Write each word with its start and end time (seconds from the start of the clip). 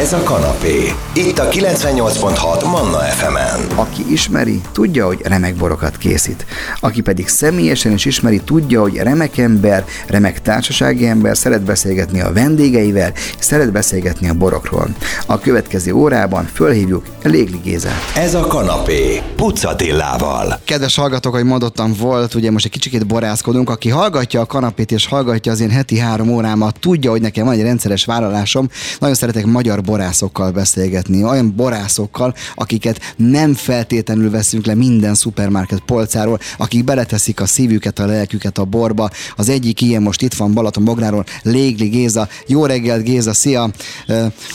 Ez 0.00 0.12
a 0.12 0.22
kanapé. 0.22 0.92
Itt 1.14 1.38
a 1.38 1.48
98.6 1.48 2.64
Manna 2.64 2.98
FM-en. 2.98 3.60
Aki 3.74 4.12
ismeri, 4.12 4.60
tudja, 4.72 5.06
hogy 5.06 5.20
remek 5.24 5.54
borokat 5.54 5.96
készít. 5.96 6.46
Aki 6.80 7.00
pedig 7.00 7.28
személyesen 7.28 7.92
is 7.92 8.04
ismeri, 8.04 8.40
tudja, 8.40 8.80
hogy 8.80 8.96
remek 8.96 9.38
ember, 9.38 9.84
remek 10.06 10.42
társasági 10.42 11.06
ember, 11.06 11.36
szeret 11.36 11.62
beszélgetni 11.62 12.20
a 12.20 12.32
vendégeivel, 12.32 13.12
szeret 13.38 13.72
beszélgetni 13.72 14.28
a 14.28 14.34
borokról. 14.34 14.88
A 15.26 15.38
következő 15.38 15.92
órában 15.92 16.44
fölhívjuk 16.44 17.04
Légli 17.22 17.60
Gézát. 17.64 18.12
Ez 18.16 18.34
a 18.34 18.46
kanapé. 18.46 19.22
Pucatillával. 19.36 20.60
Kedves 20.64 20.96
hallgatók, 20.96 21.34
hogy 21.34 21.44
mondottam 21.44 21.94
volt, 21.98 22.34
ugye 22.34 22.50
most 22.50 22.64
egy 22.64 22.70
kicsikét 22.70 23.06
borászkodunk, 23.06 23.70
aki 23.70 23.88
hallgatja 23.88 24.40
a 24.40 24.46
kanapét 24.46 24.92
és 24.92 25.06
hallgatja 25.06 25.52
az 25.52 25.60
én 25.60 25.70
heti 25.70 25.98
három 25.98 26.28
órámat, 26.28 26.78
tudja, 26.80 27.10
hogy 27.10 27.20
nekem 27.20 27.44
van 27.44 27.54
egy 27.54 27.62
rendszeres 27.62 28.04
vállalásom. 28.04 28.68
Nagyon 28.98 29.14
szeretek 29.14 29.46
magyar 29.46 29.80
borászokkal 29.90 30.50
beszélgetni, 30.50 31.24
olyan 31.24 31.52
borászokkal, 31.56 32.34
akiket 32.54 33.14
nem 33.16 33.54
feltétlenül 33.54 34.30
veszünk 34.30 34.66
le 34.66 34.74
minden 34.74 35.14
szupermarket 35.14 35.82
polcáról, 35.86 36.38
akik 36.58 36.84
beleteszik 36.84 37.40
a 37.40 37.46
szívüket, 37.46 37.98
a 37.98 38.06
lelküket 38.06 38.58
a 38.58 38.64
borba. 38.64 39.10
Az 39.36 39.48
egyik 39.48 39.80
ilyen 39.80 40.02
most 40.02 40.22
itt 40.22 40.34
van 40.34 40.54
Balaton 40.54 40.84
Bográról, 40.84 41.24
Légli 41.42 41.88
Géza. 41.88 42.28
Jó 42.46 42.66
reggelt, 42.66 43.04
Géza, 43.04 43.32
szia! 43.32 43.68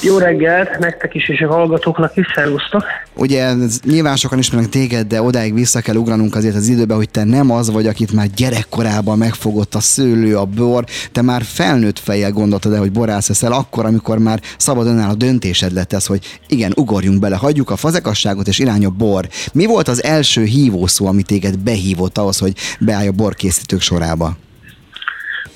Jó 0.02 0.18
reggelt, 0.18 0.78
nektek 0.80 1.14
is 1.14 1.30
és 1.30 1.42
a 1.42 1.48
hallgatóknak 1.48 2.16
is, 2.16 2.26
szervusztok! 2.36 2.84
Ugye 3.18 3.54
nyilván 3.84 4.16
sokan 4.16 4.38
ismernek 4.38 4.70
téged, 4.70 5.08
de 5.08 5.22
odáig 5.22 5.54
vissza 5.54 5.82
kell 5.82 5.96
ugranunk 5.96 6.36
azért 6.36 6.55
az 6.55 6.68
időbe, 6.68 6.94
hogy 6.94 7.10
te 7.10 7.24
nem 7.24 7.52
az 7.52 7.72
vagy, 7.72 7.88
akit 7.88 8.14
már 8.14 8.28
gyerekkorában 8.36 9.18
megfogott 9.18 9.76
a 9.76 9.80
szőlő, 9.80 10.38
a 10.38 10.46
bor, 10.46 10.84
te 11.12 11.22
már 11.22 11.41
felnőtt 11.44 12.00
fejjel 12.00 12.32
gondoltad 12.32 12.74
el, 12.74 12.80
hogy 12.80 12.91
borász 12.91 13.28
leszel, 13.28 13.52
akkor, 13.52 13.86
amikor 13.86 14.18
már 14.18 14.40
szabad 14.58 14.88
önáll 14.88 15.10
a 15.10 15.16
döntésed 15.16 15.72
lett 15.72 15.94
ez, 15.94 16.05
hogy 16.05 16.40
igen, 16.48 16.72
ugorjunk 16.76 17.20
bele, 17.20 17.36
hagyjuk 17.36 17.70
a 17.70 17.76
fazekasságot 17.76 18.48
és 18.48 18.60
irány 18.60 18.86
a 18.86 18.90
bor. 18.90 19.27
Mi 19.54 19.66
volt 19.66 19.88
az 19.88 20.04
első 20.04 20.43
hívószó, 20.43 21.08
ami 21.08 21.24
téged 21.24 21.58
behívott 21.58 22.18
ahhoz, 22.18 22.38
hogy 22.38 22.54
beállj 22.80 23.08
a 23.08 23.12
borkészítők 23.12 23.82
sorába? 23.82 24.38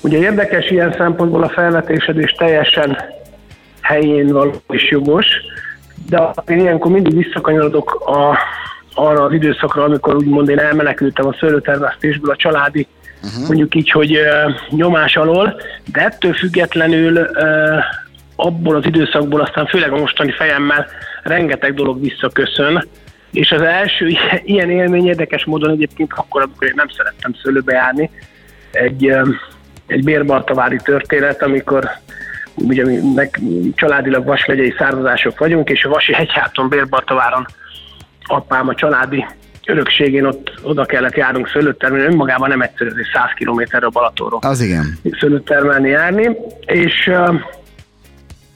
Ugye 0.00 0.18
érdekes 0.18 0.70
ilyen 0.70 0.94
szempontból 0.98 1.42
a 1.42 1.48
felvetésed, 1.48 2.16
és 2.16 2.32
teljesen 2.32 2.96
helyén 3.80 4.32
való 4.32 4.62
és 4.68 4.90
jogos, 4.90 5.26
de 6.10 6.30
én 6.48 6.58
ilyenkor 6.58 6.90
mindig 6.90 7.16
visszakanyarodok 7.16 7.94
a, 7.94 8.38
arra 8.94 9.24
az 9.24 9.32
időszakra, 9.32 9.84
amikor 9.84 10.14
úgymond 10.14 10.48
én 10.48 10.58
elmenekültem 10.58 11.26
a 11.26 11.36
szőlőtermesztésből 11.40 12.30
a 12.30 12.36
családi, 12.36 12.86
uh-huh. 13.22 13.46
mondjuk 13.46 13.74
így, 13.74 13.90
hogy 13.90 14.16
uh, 14.16 14.24
nyomás 14.70 15.16
alól, 15.16 15.60
de 15.92 16.00
ettől 16.00 16.32
függetlenül 16.32 17.16
uh, 17.16 17.78
abból 18.36 18.76
az 18.76 18.86
időszakból, 18.86 19.40
aztán 19.40 19.66
főleg 19.66 19.92
a 19.92 19.96
mostani 19.96 20.30
fejemmel 20.30 20.86
rengeteg 21.22 21.74
dolog 21.74 22.00
visszaköszön, 22.00 22.88
és 23.32 23.52
az 23.52 23.62
első 23.62 24.12
ilyen 24.44 24.70
élmény 24.70 25.06
érdekes 25.06 25.44
módon 25.44 25.70
egyébként 25.70 26.12
akkor, 26.14 26.42
amikor 26.42 26.66
én 26.66 26.72
nem 26.76 26.88
szerettem 26.88 27.34
szőlőbe 27.42 27.72
járni, 27.72 28.10
egy, 28.70 29.14
egy 29.86 30.04
bérbartavári 30.04 30.78
történet, 30.84 31.42
amikor 31.42 31.90
ugye 32.60 32.84
mi 32.84 32.98
meg 33.14 33.40
családilag 33.74 34.24
vasmegyei 34.24 34.74
származások 34.78 35.38
vagyunk, 35.38 35.68
és 35.70 35.84
a 35.84 35.88
Vasi 35.88 36.12
hegyháton 36.12 36.68
Bérbartaváron 36.68 37.46
apám 38.26 38.68
a 38.68 38.74
családi 38.74 39.24
örökségén 39.66 40.24
ott 40.24 40.52
oda 40.62 40.84
kellett 40.84 41.16
járnunk 41.16 41.48
szőlőt 41.48 41.78
termelni, 41.78 42.06
önmagában 42.06 42.48
nem 42.48 42.60
egyszerű, 42.60 42.90
100 42.90 43.30
kilométerre 43.36 43.86
a 43.86 43.90
Balatonról. 43.90 44.40
Az 44.42 44.60
igen. 44.60 44.98
Szőlőt 45.20 45.44
termelni, 45.44 45.88
járni, 45.88 46.36
és 46.66 47.06
uh, 47.06 47.34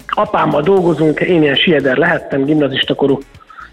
apámmal 0.08 0.62
dolgozunk, 0.62 1.20
én 1.20 1.42
ilyen 1.42 1.54
sieder 1.54 1.96
lehettem, 1.96 2.44
gimnazista 2.44 2.94
korú, 2.94 3.18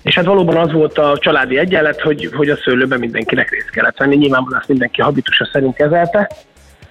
és 0.02 0.16
hát 0.16 0.26
valóban 0.26 0.58
az 0.58 0.72
volt 0.72 0.98
a 0.98 1.18
családi 1.20 1.58
egyenlet, 1.58 2.02
hogy, 2.02 2.30
hogy 2.34 2.50
a 2.50 2.56
szőlőben 2.56 3.00
mindenkinek 3.00 3.50
részt 3.50 3.70
kellett 3.70 3.98
venni, 3.98 4.16
nyilvánvalóan 4.16 4.60
ezt 4.60 4.70
mindenki 4.70 5.02
habitusa 5.02 5.50
szerint 5.52 5.76
kezelte, 5.76 6.32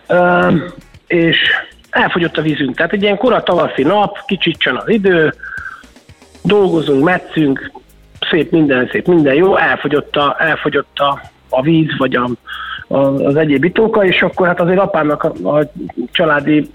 uh, 0.08 0.54
és 1.06 1.36
elfogyott 1.90 2.36
a 2.36 2.42
vízünk. 2.42 2.76
Tehát 2.76 2.92
egy 2.92 3.02
ilyen 3.02 3.16
kora 3.16 3.42
tavaszi 3.42 3.82
nap, 3.82 4.18
kicsit 4.26 4.58
csön 4.58 4.76
az 4.76 4.88
idő, 4.88 5.34
dolgozunk, 6.42 7.04
metszünk, 7.04 7.72
szép 8.30 8.50
minden, 8.50 8.88
szép 8.92 9.06
minden 9.06 9.34
jó, 9.34 9.56
elfogyott 9.56 10.16
a, 10.16 10.36
elfogyott 10.38 10.98
a, 10.98 11.20
a 11.48 11.62
víz, 11.62 11.96
vagy 11.98 12.14
a, 12.14 12.28
a, 12.88 12.98
az 12.98 13.36
egyéb 13.36 13.64
itóka, 13.64 14.04
és 14.04 14.22
akkor 14.22 14.46
hát 14.46 14.60
azért 14.60 14.78
apámnak 14.78 15.22
a, 15.22 15.58
a 15.58 15.70
családi 16.12 16.70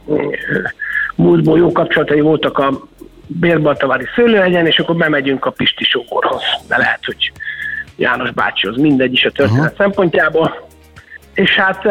múltból 1.16 1.58
jó 1.58 1.72
kapcsolatai 1.72 2.20
voltak 2.20 2.58
a 2.58 2.88
Bérbaltavári 3.28 4.06
szőlőhegyen, 4.16 4.66
és 4.66 4.80
akkor 4.80 4.96
bemegyünk 4.96 5.46
a 5.46 5.52
Pisti 5.52 5.84
sógorhoz. 5.84 6.42
De 6.68 6.78
lehet, 6.78 7.06
hogy 7.06 7.32
János 7.96 8.32
bácsihoz, 8.32 8.78
mindegy 8.78 9.14
is 9.14 9.26
a 9.26 9.32
történet 9.32 9.62
uh-huh. 9.62 9.78
szempontjából. 9.78 10.68
És 11.34 11.56
hát 11.56 11.88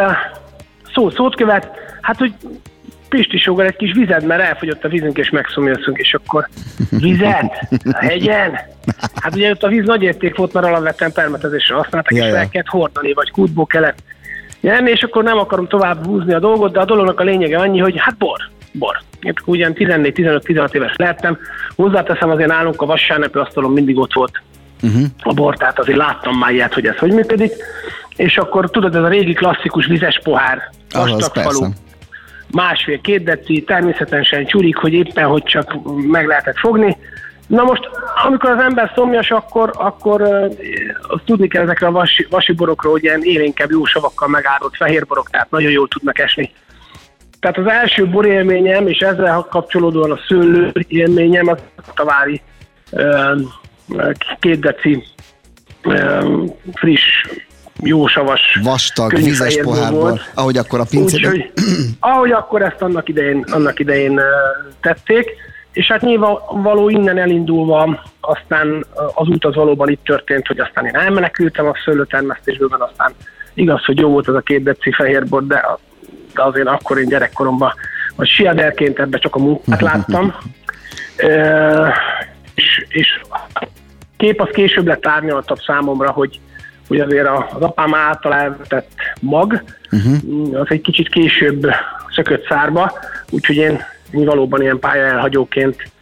szó 0.94 1.10
szót 1.10 1.36
követ, 1.36 1.70
hát 2.00 2.18
hogy 2.18 2.34
Pisti 3.14 3.38
sógor 3.38 3.64
egy 3.64 3.76
kis 3.76 3.92
vizet, 3.92 4.26
mert 4.26 4.42
elfogyott 4.42 4.84
a 4.84 4.88
vízünk, 4.88 5.18
és 5.18 5.30
megszomjazunk, 5.30 5.98
és 5.98 6.14
akkor 6.14 6.48
vizet? 6.90 7.68
A 7.84 8.04
hegyen? 8.04 8.58
Hát 9.14 9.34
ugye 9.34 9.50
ott 9.50 9.62
a 9.62 9.68
víz 9.68 9.84
nagy 9.84 10.02
érték 10.02 10.36
volt, 10.36 10.52
mert 10.52 10.66
alapvetően 10.66 11.12
permetezésre 11.12 11.74
használtak, 11.74 12.12
ja, 12.16 12.24
és 12.24 12.30
fel 12.30 12.48
kellett 12.48 12.68
hordani, 12.68 13.12
vagy 13.12 13.30
kútból 13.30 13.66
kellett 13.66 13.98
jönni, 14.60 14.90
és 14.90 15.02
akkor 15.02 15.22
nem 15.22 15.38
akarom 15.38 15.68
tovább 15.68 16.06
húzni 16.06 16.32
a 16.32 16.38
dolgot, 16.38 16.72
de 16.72 16.80
a 16.80 16.84
dolognak 16.84 17.20
a 17.20 17.24
lényege 17.24 17.58
annyi, 17.58 17.78
hogy 17.78 17.94
hát 17.96 18.16
bor, 18.16 18.38
bor. 18.72 19.00
Én 19.20 19.32
ugyan 19.44 19.72
14-15-16 19.74 20.74
éves 20.74 20.94
lehettem, 20.96 21.38
hozzáteszem 21.76 22.30
azért 22.30 22.48
nálunk 22.48 22.82
a 22.82 22.86
vasárnapi 22.86 23.38
asztalon 23.38 23.72
mindig 23.72 23.98
ott 23.98 24.12
volt 24.12 24.42
uh-huh. 24.82 25.04
a 25.22 25.32
bor, 25.32 25.56
tehát 25.56 25.78
azért 25.78 25.98
láttam 25.98 26.38
már 26.38 26.52
ilyet, 26.52 26.74
hogy 26.74 26.86
ez 26.86 26.96
hogy 26.96 27.12
működik, 27.12 27.52
és 28.16 28.36
akkor 28.36 28.70
tudod, 28.70 28.94
ez 28.94 29.02
a 29.02 29.08
régi 29.08 29.32
klasszikus 29.32 29.86
vizes 29.86 30.20
pohár, 30.22 30.70
vastag 30.92 31.42
falu, 31.42 31.68
másfél-két 32.54 33.24
deci, 33.24 33.62
természetesen 33.62 34.46
csúrik, 34.46 34.76
hogy 34.76 34.92
éppen, 34.92 35.24
hogy 35.24 35.42
csak 35.42 35.74
meg 36.06 36.26
lehetett 36.26 36.58
fogni. 36.58 36.96
Na 37.46 37.62
most, 37.62 37.88
amikor 38.24 38.50
az 38.50 38.62
ember 38.62 38.92
szomjas, 38.94 39.30
akkor, 39.30 39.70
akkor 39.74 40.22
azt 41.08 41.24
tudni 41.24 41.48
kell 41.48 41.62
ezekre 41.62 41.86
a 41.86 41.90
vasi, 41.90 42.26
vasi 42.30 42.52
borokról, 42.52 42.92
hogy 42.92 43.02
ilyen 43.02 43.22
élénkebb 43.22 43.70
jó 43.70 43.84
savakkal 43.84 44.28
megárult 44.28 44.76
fehér 44.76 45.06
borok, 45.06 45.30
tehát 45.30 45.50
nagyon 45.50 45.70
jól 45.70 45.88
tudnak 45.88 46.18
esni. 46.18 46.50
Tehát 47.40 47.58
az 47.58 47.66
első 47.66 48.06
borélményem, 48.06 48.86
és 48.86 48.98
ezzel 48.98 49.46
kapcsolódóan 49.50 50.10
a 50.10 50.18
szőlő 50.28 50.72
élményem, 50.88 51.48
az 51.48 51.58
a 51.76 51.92
tavári 51.94 52.40
uh, 52.90 53.40
két 54.40 54.60
deci 54.60 55.04
friss 56.74 57.24
jó 57.84 58.06
savas, 58.06 58.60
vastag, 58.62 59.14
vizes 59.14 59.58
pohárból, 59.62 60.00
volt. 60.00 60.30
ahogy 60.34 60.56
akkor 60.56 60.80
a 60.80 60.84
pincében. 60.90 61.32
Úgy, 61.32 61.52
ahogy 62.00 62.30
akkor 62.30 62.62
ezt 62.62 62.82
annak 62.82 63.08
idején, 63.08 63.44
annak 63.50 63.78
idején 63.78 64.20
tették, 64.80 65.30
és 65.72 65.86
hát 65.86 66.00
nyilván 66.00 66.36
való 66.48 66.88
innen 66.88 67.18
elindulva, 67.18 68.02
aztán 68.20 68.84
az 69.14 69.28
út 69.28 69.44
az 69.44 69.54
valóban 69.54 69.88
itt 69.88 70.04
történt, 70.04 70.46
hogy 70.46 70.58
aztán 70.58 70.86
én 70.86 70.96
elmenekültem 70.96 71.66
a 71.66 71.74
szőlőtermesztésből, 71.84 72.88
aztán 72.90 73.12
igaz, 73.54 73.84
hogy 73.84 73.98
jó 73.98 74.08
volt 74.08 74.28
az 74.28 74.34
a 74.34 74.40
két 74.40 74.62
deci 74.62 74.92
fehérbor, 74.92 75.46
de, 75.46 75.64
de 76.34 76.42
azért 76.42 76.66
akkor 76.66 76.98
én 76.98 77.08
gyerekkoromban, 77.08 77.72
vagy 78.16 78.28
siaderként 78.28 78.98
ebbe 78.98 79.18
csak 79.18 79.34
a 79.34 79.38
munkát 79.38 79.80
láttam. 79.92 80.34
e, 81.16 81.94
és, 82.54 82.86
és 82.88 83.20
kép 84.16 84.40
az 84.40 84.48
később 84.52 84.86
lett 84.86 85.06
árnyaltabb 85.06 85.58
számomra, 85.66 86.10
hogy, 86.10 86.40
hogy 86.88 87.00
azért 87.00 87.28
az 87.28 87.62
apám 87.62 87.94
által 87.94 88.34
elvetett 88.34 88.90
mag, 89.20 89.64
uh-huh. 89.92 90.60
az 90.60 90.66
egy 90.68 90.80
kicsit 90.80 91.08
később 91.08 91.66
szökött 92.14 92.46
szárba, 92.46 92.92
úgyhogy 93.30 93.56
én, 93.56 93.80
én 94.10 94.24
valóban 94.24 94.62
ilyen 94.62 94.78
pályaelhagyóként 94.78 95.92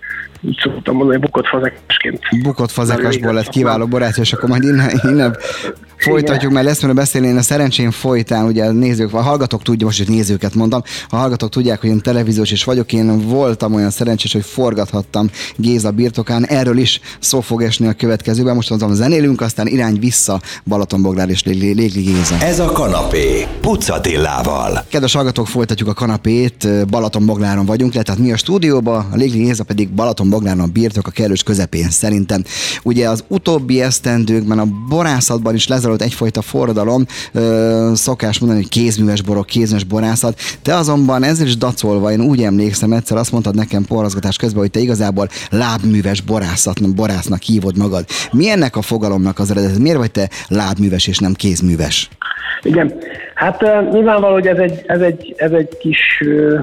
úgy 0.40 0.58
szoktam 0.62 0.96
mondani, 0.96 1.18
bukott 1.18 1.46
fazekasként. 1.46 2.20
Bukott 2.42 2.70
fazekasból 2.70 3.32
lett 3.32 3.48
kiváló 3.48 3.86
barátja, 3.86 4.22
és 4.22 4.32
akkor 4.32 4.48
majd 4.48 4.62
innen, 4.62 4.90
innen 5.02 5.36
folytatjuk, 6.02 6.52
mert 6.52 6.66
lesz 6.66 6.80
mert 6.80 6.94
beszélni. 6.94 7.26
Én 7.26 7.36
a 7.36 7.42
szerencsém 7.42 7.90
folytán, 7.90 8.44
ugye 8.44 8.64
a 8.64 8.72
nézők, 8.72 9.14
a 9.14 9.20
hallgatók 9.20 9.62
tudják, 9.62 9.84
most 9.84 9.98
hogy 9.98 10.08
nézőket 10.08 10.54
mondtam, 10.54 10.82
a 11.08 11.16
hallgatók 11.16 11.50
tudják, 11.50 11.80
hogy 11.80 11.90
én 11.90 12.00
televíziós 12.00 12.50
is 12.50 12.64
vagyok, 12.64 12.92
én 12.92 13.28
voltam 13.28 13.74
olyan 13.74 13.90
szerencsés, 13.90 14.32
hogy 14.32 14.44
forgathattam 14.44 15.30
Géza 15.56 15.90
birtokán, 15.90 16.46
erről 16.46 16.78
is 16.78 17.00
szó 17.20 17.40
fog 17.40 17.62
esni 17.62 17.86
a 17.86 17.92
következőben. 17.92 18.54
Most 18.54 18.70
azon 18.70 18.94
zenélünk, 18.94 19.40
aztán 19.40 19.66
irány 19.66 19.98
vissza 19.98 20.40
Balatonboglár 20.64 21.28
és 21.28 21.42
Légli 21.44 22.02
Géza. 22.02 22.36
Ez 22.40 22.58
a 22.58 22.72
kanapé, 22.72 23.46
Pucatillával. 23.60 24.84
Kedves 24.88 25.12
hallgatók, 25.12 25.46
folytatjuk 25.46 25.88
a 25.88 25.94
kanapét, 25.94 26.68
Balatonbogláron 26.86 27.66
vagyunk, 27.66 27.92
tehát 27.92 28.18
mi 28.18 28.32
a 28.32 28.36
stúdióba, 28.36 28.96
a 28.96 29.16
Légli 29.16 29.42
Géza 29.42 29.64
pedig 29.64 29.88
Balatonbogláron 29.88 30.70
birtok 30.72 31.06
a 31.06 31.10
kellős 31.10 31.42
közepén 31.42 31.90
szerintem. 31.90 32.44
Ugye 32.82 33.08
az 33.08 33.24
utóbbi 33.28 33.80
esztendőkben 33.80 34.58
a 34.58 34.66
borászatban 34.88 35.54
is 35.54 35.66
lezar 35.68 35.91
bonyolult, 35.92 36.02
egyfajta 36.02 36.42
forradalom, 36.42 37.04
szokás 37.94 38.38
mondani, 38.38 38.60
hogy 38.60 38.70
kézműves 38.70 39.22
borok, 39.22 39.46
kézműves 39.46 39.84
borászat. 39.84 40.40
Te 40.62 40.74
azonban 40.74 41.22
ezzel 41.22 41.46
is 41.46 41.56
dacolva, 41.56 42.12
én 42.12 42.20
úgy 42.20 42.42
emlékszem, 42.42 42.92
egyszer 42.92 43.16
azt 43.16 43.32
mondtad 43.32 43.54
nekem 43.54 43.84
porrazgatás 43.84 44.36
közben, 44.36 44.60
hogy 44.60 44.70
te 44.70 44.80
igazából 44.80 45.28
lábműves 45.50 46.20
borászat, 46.20 46.94
borásznak 46.94 47.42
hívod 47.42 47.76
magad. 47.76 48.04
Mi 48.32 48.50
ennek 48.50 48.76
a 48.76 48.82
fogalomnak 48.82 49.38
az 49.38 49.50
eredet? 49.50 49.78
Miért 49.78 49.98
vagy 49.98 50.10
te 50.10 50.28
lábműves 50.48 51.06
és 51.06 51.18
nem 51.18 51.32
kézműves? 51.32 52.08
Igen, 52.62 52.92
hát 53.34 53.62
uh, 53.62 53.92
nyilvánvaló, 53.92 54.32
hogy 54.32 54.46
ez 54.46 54.58
egy, 54.58 54.82
ez 54.86 55.00
egy, 55.00 55.34
ez 55.36 55.52
egy 55.52 55.76
kis 55.78 56.22
uh, 56.24 56.60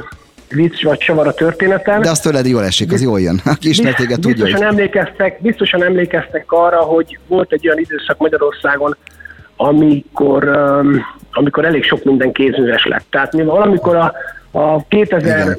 vicc 0.49 0.83
vagy 0.83 0.97
csavar 0.97 1.27
a 1.27 1.33
történetem. 1.33 2.01
De 2.01 2.09
azt 2.09 2.23
tőled 2.23 2.45
jól 2.45 2.63
esik, 2.63 2.91
az 2.91 3.01
jól 3.01 3.21
jön. 3.21 3.41
Aki 3.45 3.69
ismer 3.69 3.93
téged 3.93 4.19
tudja. 4.19 4.43
Biztosan, 4.43 4.67
emlékeztek, 4.67 5.41
biztosan 5.41 5.83
emlékeztek 5.83 6.51
arra, 6.51 6.79
hogy 6.79 7.19
volt 7.27 7.51
egy 7.51 7.67
olyan 7.67 7.79
időszak 7.79 8.17
Magyarországon, 8.17 8.95
amikor, 9.61 10.43
um, 10.43 11.05
amikor 11.31 11.65
elég 11.65 11.83
sok 11.83 12.03
minden 12.03 12.31
kézműves 12.31 12.85
lett. 12.85 13.05
Tehát 13.09 13.33
mi 13.33 13.43
valamikor 13.43 13.95
a, 13.95 14.13
a 14.51 14.85
2004-5 14.87 15.57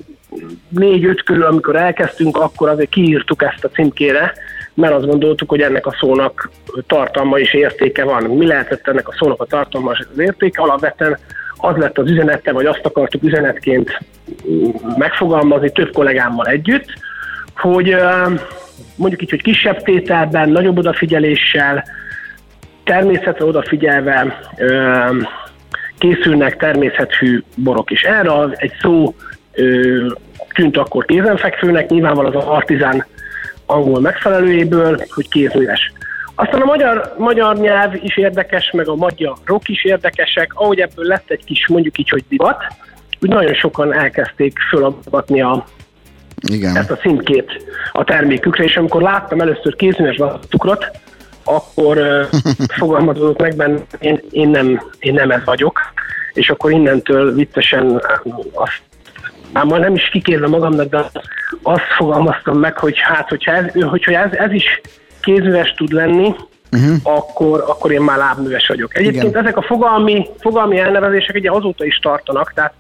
körül, 1.25 1.45
amikor 1.45 1.77
elkezdtünk, 1.77 2.37
akkor 2.37 2.69
azért 2.69 2.91
kiírtuk 2.91 3.43
ezt 3.43 3.65
a 3.65 3.69
címkére, 3.69 4.33
mert 4.75 4.95
azt 4.95 5.07
gondoltuk, 5.07 5.49
hogy 5.49 5.61
ennek 5.61 5.87
a 5.87 5.97
szónak 6.01 6.51
tartalma 6.87 7.39
és 7.39 7.55
értéke 7.55 8.05
van. 8.05 8.23
Mi 8.23 8.47
lehetett 8.47 8.89
ennek 8.89 9.09
a 9.09 9.15
szónak 9.19 9.41
a 9.41 9.47
tartalma 9.47 9.91
és 9.93 10.07
az 10.13 10.19
értéke? 10.19 10.63
Alapvetően 10.63 11.19
az 11.57 11.77
lett 11.77 11.99
az 11.99 12.11
üzenete, 12.11 12.53
vagy 12.53 12.67
azt 12.67 12.85
akartuk 12.85 13.23
üzenetként 13.23 13.99
megfogalmazni 14.97 15.73
több 15.73 15.93
kollégámmal 15.93 16.47
együtt, 16.47 16.87
hogy 17.57 17.97
mondjuk 18.97 19.23
így, 19.23 19.31
hogy 19.31 19.43
kisebb 19.43 19.83
tételben, 19.83 20.49
nagyobb 20.49 20.79
odafigyeléssel, 20.79 21.85
természetre 22.91 23.45
odafigyelve 23.45 24.39
készülnek 25.99 26.57
természetfű 26.57 27.43
borok 27.57 27.91
is. 27.91 28.03
Erre 28.03 28.33
egy 28.55 28.73
szó 28.81 29.15
tűnt 30.55 30.77
akkor 30.77 31.05
kézenfekvőnek, 31.05 31.91
nyilvánvalóan 31.91 32.37
az 32.37 32.45
artizán 32.45 33.07
angol 33.67 34.01
megfelelőjéből, 34.01 35.01
hogy 35.15 35.29
kézműves. 35.29 35.93
Aztán 36.35 36.61
a 36.61 36.65
magyar, 36.65 37.15
magyar 37.19 37.57
nyelv 37.57 37.95
is 38.03 38.17
érdekes, 38.17 38.71
meg 38.71 38.89
a 38.89 38.95
magyar 38.95 39.35
rock 39.45 39.69
is 39.69 39.85
érdekesek, 39.85 40.53
ahogy 40.55 40.81
ebből 40.81 41.07
lett 41.07 41.31
egy 41.31 41.45
kis, 41.45 41.69
mondjuk 41.69 41.99
így, 41.99 42.09
hogy 42.09 42.25
divat, 42.29 42.63
úgy 43.21 43.31
nagyon 43.31 43.55
sokan 43.55 43.95
elkezdték 43.95 44.59
föladatni 44.69 45.41
a, 45.41 45.65
Igen. 46.53 46.77
ezt 46.77 46.91
a 46.91 46.99
szintkét 47.03 47.51
a 47.93 48.05
termékükre, 48.05 48.65
és 48.65 48.77
amikor 48.77 49.03
láttam 49.03 49.41
először 49.41 49.77
kézműves 49.77 50.21
cukrot, 50.49 50.91
akkor 51.45 52.29
fogalmazódott 52.79 53.41
meg 53.41 53.57
benne, 53.57 53.81
én, 53.99 54.21
én, 54.31 54.49
nem, 54.49 54.83
én 54.99 55.15
nem 55.15 55.31
ez 55.31 55.45
vagyok, 55.45 55.81
és 56.33 56.51
akkor 56.51 56.71
innentől 56.71 57.35
viccesen 57.35 58.03
azt 58.53 58.83
már 59.53 59.65
majd 59.65 59.83
nem 59.83 59.95
is 59.95 60.09
kikérve 60.09 60.47
magamnak, 60.47 60.89
de 60.89 61.11
azt 61.63 61.93
fogalmaztam 61.97 62.59
meg, 62.59 62.79
hogy 62.79 62.99
hát, 62.99 63.29
hogyha 63.29 63.53
ez, 63.53 63.65
hogyha 63.83 64.13
ez, 64.13 64.33
ez 64.33 64.53
is 64.53 64.81
kézműves 65.21 65.75
tud 65.77 65.93
lenni, 65.93 66.35
uh-huh. 66.73 66.97
akkor, 67.03 67.65
akkor 67.69 67.93
én 67.93 68.01
már 68.01 68.19
lábműves 68.19 68.67
vagyok. 68.67 68.99
Egyébként 68.99 69.25
Igen. 69.25 69.41
ezek 69.43 69.57
a 69.57 69.63
fogalmi, 69.63 70.27
fogalmi 70.39 70.79
elnevezések 70.79 71.37
ugye 71.37 71.51
azóta 71.51 71.85
is 71.85 71.99
tartanak, 71.99 72.53
tehát 72.53 72.73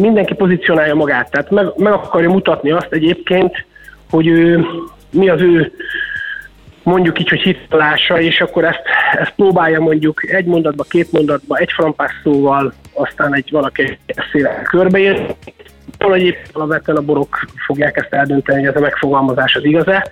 mindenki 0.00 0.34
pozícionálja 0.34 0.94
magát, 0.94 1.30
tehát 1.30 1.50
meg, 1.50 1.66
meg 1.76 1.92
akarja 1.92 2.30
mutatni 2.30 2.70
azt 2.70 2.88
egyébként, 2.90 3.66
hogy 4.10 4.26
ő, 4.26 4.66
mi 5.10 5.28
az 5.28 5.40
ő 5.40 5.72
mondjuk 6.88 7.20
így, 7.20 7.28
hogy 7.28 7.40
hitalása, 7.40 8.20
és 8.20 8.40
akkor 8.40 8.64
ezt, 8.64 8.82
ezt 9.18 9.32
próbálja 9.36 9.80
mondjuk 9.80 10.30
egy 10.30 10.44
mondatba, 10.44 10.84
két 10.88 11.12
mondatba, 11.12 11.56
egy 11.56 11.72
frampás 11.72 12.12
szóval, 12.22 12.72
aztán 12.92 13.34
egy 13.34 13.50
valaki 13.50 13.98
eszével 14.06 14.62
körbeírni. 14.62 15.26
Egyébként 15.98 16.50
alapvetően 16.52 16.98
a 16.98 17.02
borok 17.02 17.38
fogják 17.66 17.96
ezt 17.96 18.12
eldönteni, 18.12 18.58
hogy 18.58 18.68
ez 18.68 18.76
a 18.76 18.80
megfogalmazás 18.80 19.54
az 19.54 19.64
igaz-e. 19.64 20.06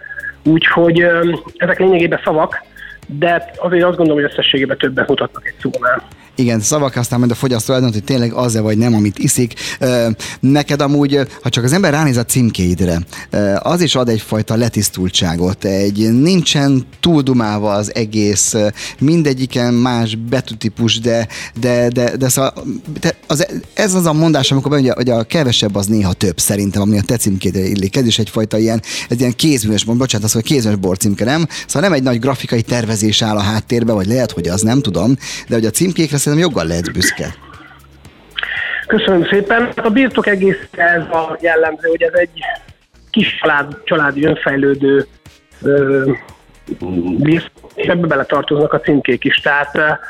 Úgyhogy 0.45 1.07
ezek 1.57 1.79
lényegében 1.79 2.21
szavak, 2.25 2.65
de 3.07 3.53
azért 3.57 3.85
azt 3.85 3.97
gondolom, 3.97 4.23
hogy 4.23 4.31
összességében 4.33 4.79
többet 4.79 5.09
mutatnak 5.09 5.47
egy 5.47 5.71
szónál. 5.71 6.03
Igen, 6.37 6.61
szavak, 6.61 6.97
aztán 6.97 7.19
majd 7.19 7.31
a 7.31 7.35
fogyasztó 7.35 7.75
eldönt, 7.75 7.93
hogy 7.93 8.05
tényleg 8.05 8.33
az-e 8.33 8.61
vagy 8.61 8.79
nem, 8.79 8.95
amit 8.95 9.19
iszik. 9.19 9.55
Neked 10.41 10.81
amúgy, 10.81 11.21
ha 11.43 11.49
csak 11.49 11.65
az 11.65 11.73
ember 11.73 11.93
ránéz 11.93 12.17
a 12.17 12.25
címkéidre, 12.25 13.01
az 13.59 13.81
is 13.81 13.95
ad 13.95 14.09
egyfajta 14.09 14.55
letisztultságot. 14.57 15.65
Egy 15.65 16.21
nincsen 16.21 16.87
túldumálva 17.01 17.73
az 17.73 17.95
egész, 17.95 18.55
mindegyiken 18.99 19.75
más 19.75 20.15
betűtípus, 20.15 21.01
de, 21.01 21.29
de, 21.61 21.89
de, 21.89 22.17
de 22.17 22.29
szóval, 22.29 22.53
de 23.01 23.17
az, 23.27 23.47
ez 23.75 23.95
az 23.95 24.07
a 24.07 24.13
mondás, 24.13 24.51
amikor 24.51 24.71
bejön, 24.71 24.95
hogy 24.95 25.11
a 25.11 25.23
kevesebb 25.23 25.75
az 25.75 25.87
néha 25.87 26.13
több 26.13 26.41
szerintem, 26.41 26.83
ami 26.83 26.99
a 26.99 27.03
te 27.03 27.17
címkédre 27.17 27.67
illik. 27.67 27.97
Ez 27.97 28.07
is 28.07 28.19
egyfajta 28.19 28.59
ilyen, 28.59 28.83
ez 29.09 29.21
ilyen 29.21 29.37
kézműves, 29.37 29.85
bocsánat, 29.85 30.27
az, 30.27 30.33
hogy 30.33 30.43
kézműves 30.43 30.79
borcímke, 30.79 31.25
nem? 31.25 31.47
Szóval 31.67 31.89
nem 31.89 31.99
egy 31.99 32.03
nagy 32.03 32.19
grafikai 32.19 32.63
tervezés 32.63 33.23
áll 33.23 33.37
a 33.37 33.41
háttérbe, 33.41 33.93
vagy 33.93 34.07
lehet, 34.07 34.31
hogy 34.31 34.49
az, 34.49 34.63
nem 34.63 34.83
tudom, 34.83 35.17
de 35.49 35.55
hogy 35.55 35.67
a 35.67 35.71
címkékre 35.71 36.19
szerintem 36.27 36.49
joggal 36.49 36.67
lehet 36.67 36.93
büszke. 36.93 37.27
Köszönöm 38.87 39.27
szépen. 39.27 39.73
A 39.77 39.89
birtok 39.89 40.27
egész 40.27 40.69
ez 40.71 41.01
a 41.01 41.37
jellemző, 41.41 41.89
hogy 41.89 42.03
ez 42.03 42.13
egy 42.13 42.41
kis 43.11 43.39
család, 43.41 43.77
családi 43.85 44.25
önfejlődő 44.25 45.07
birtok, 47.19 47.71
és 47.75 47.87
ebbe 47.87 48.07
bele 48.07 48.25
tartoznak 48.25 48.73
a 48.73 48.81
címkék 48.81 49.25
is. 49.25 49.37
Tehát 49.37 50.01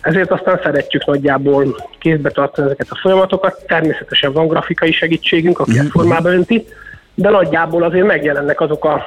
ezért 0.00 0.30
aztán 0.30 0.60
szeretjük 0.62 1.06
nagyjából 1.06 1.88
kézbe 1.98 2.30
tartani 2.30 2.66
ezeket 2.66 2.90
a 2.90 2.98
folyamatokat. 3.00 3.64
Természetesen 3.66 4.32
van 4.32 4.48
grafikai 4.48 4.92
segítségünk, 4.92 5.58
aki 5.58 5.78
ezt 5.78 5.82
mhm. 5.82 5.98
formába 5.98 6.32
önti, 6.32 6.66
de 7.14 7.30
nagyjából 7.30 7.82
azért 7.82 8.06
megjelennek 8.06 8.60
azok, 8.60 8.84
a, 8.84 9.04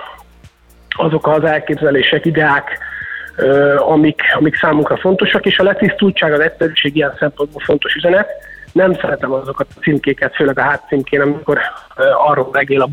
azok 0.90 1.28
az 1.28 1.44
elképzelések, 1.44 2.26
ideák, 2.26 2.80
amik, 3.78 4.22
amik 4.38 4.56
számunkra 4.56 4.98
fontosak, 4.98 5.46
és 5.46 5.60
a 5.60 5.64
letisztultság, 5.64 6.34
az 6.34 6.40
egyszerűség 6.40 6.96
ilyen 6.96 7.16
szempontból 7.20 7.62
fontos 7.66 7.94
üzenet. 7.94 8.30
Nem 8.72 8.94
szeretem 8.94 9.32
azokat 9.32 9.68
a 9.76 9.80
címkéket, 9.80 10.36
főleg 10.36 10.60
a 10.60 10.62
hátcímkén, 10.62 11.22
amikor 11.22 11.60
arról 12.28 12.50
regél 12.52 12.82
a 12.82 12.90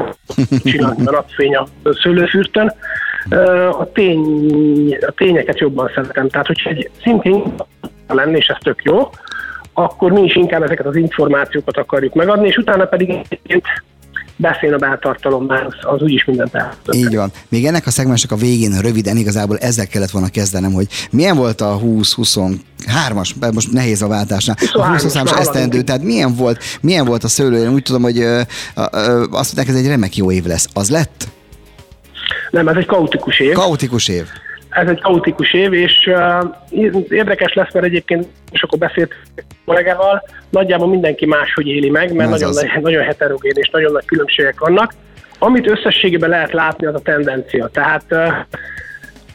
csinálni 0.65 1.07
a 1.07 1.11
napfény 1.11 1.57
a 1.57 1.67
szőlőfürtön. 2.03 2.73
A, 3.71 3.93
tény, 3.93 4.97
a 5.07 5.11
tényeket 5.11 5.59
jobban 5.59 5.91
szeretem. 5.95 6.29
Tehát, 6.29 6.47
hogyha 6.47 6.71
egy 6.71 6.91
címkén 7.03 7.55
lenne, 8.09 8.37
és 8.37 8.47
ez 8.47 8.57
tök 8.61 8.83
jó, 8.83 9.11
akkor 9.73 10.13
mi 10.13 10.23
is 10.23 10.35
inkább 10.35 10.63
ezeket 10.63 10.87
az 10.87 10.97
információkat 10.97 11.77
akarjuk 11.77 12.15
megadni, 12.15 12.47
és 12.47 12.57
utána 12.57 12.85
pedig 12.85 13.27
beszélni 14.39 14.75
a 14.75 14.79
beltartalommal, 14.79 15.67
az, 15.67 15.75
az 15.95 16.03
úgyis 16.03 16.25
mindent 16.25 16.55
eltört. 16.55 16.95
Így 16.95 17.17
van. 17.17 17.31
Még 17.49 17.67
ennek 17.67 17.87
a 17.87 17.91
szegmensnek 17.91 18.33
a 18.33 18.37
végén 18.37 18.81
röviden 18.81 19.17
igazából 19.17 19.59
ezzel 19.59 19.87
kellett 19.87 20.11
volna 20.11 20.29
kezdenem, 20.29 20.73
hogy 20.73 20.87
milyen 21.11 21.37
volt 21.37 21.61
a 21.61 21.81
20-23-as, 21.85 23.53
most 23.53 23.73
nehéz 23.73 24.03
a 24.03 24.09
váltásnál, 24.09 24.57
a 24.73 24.87
20 24.87 25.15
as 25.15 25.33
esztendő, 25.33 25.83
tehát 25.83 26.03
milyen 26.03 26.35
volt, 26.35 26.63
milyen 26.81 27.05
volt 27.05 27.25
a 27.25 27.29
szőlő, 27.29 27.63
én 27.63 27.73
úgy 27.73 27.83
tudom, 27.83 28.03
hogy 28.03 28.19
ö, 28.19 28.41
ö, 28.75 29.25
azt 29.31 29.55
mondják, 29.55 29.69
ez 29.69 29.83
egy 29.83 29.87
remek 29.87 30.17
jó 30.17 30.33
év 30.33 30.45
lesz. 30.45 30.69
Az 30.73 30.91
lett? 30.91 31.29
Nem, 32.51 32.69
ez 32.69 32.77
egy 32.77 32.87
kaotikus 32.87 33.41
év. 33.41 33.53
Kaotikus 33.53 34.09
év 34.09 34.27
ez 34.81 34.89
egy 34.89 35.01
kaotikus 35.01 35.53
év, 35.53 35.73
és 35.73 36.07
uh, 36.07 37.05
érdekes 37.09 37.55
lesz, 37.55 37.73
mert 37.73 37.87
egyébként 37.87 38.27
és 38.51 38.63
akkor 38.63 38.79
beszélt 38.79 39.13
kollégával, 39.65 40.23
nagyjából 40.51 40.89
mindenki 40.89 41.27
máshogy 41.27 41.67
éli 41.67 41.91
meg, 41.91 42.13
mert 42.15 42.31
nagyon, 42.31 42.49
az. 42.49 42.67
nagyon 42.81 43.05
heterogén 43.05 43.53
és 43.55 43.71
nagyon 43.71 43.93
nagy 43.93 44.05
különbségek 44.05 44.61
vannak. 44.61 44.93
Amit 45.39 45.71
összességében 45.71 46.29
lehet 46.29 46.53
látni, 46.53 46.87
az 46.87 46.95
a 46.95 47.01
tendencia. 47.01 47.67
Tehát 47.67 48.05
uh, 48.11 48.33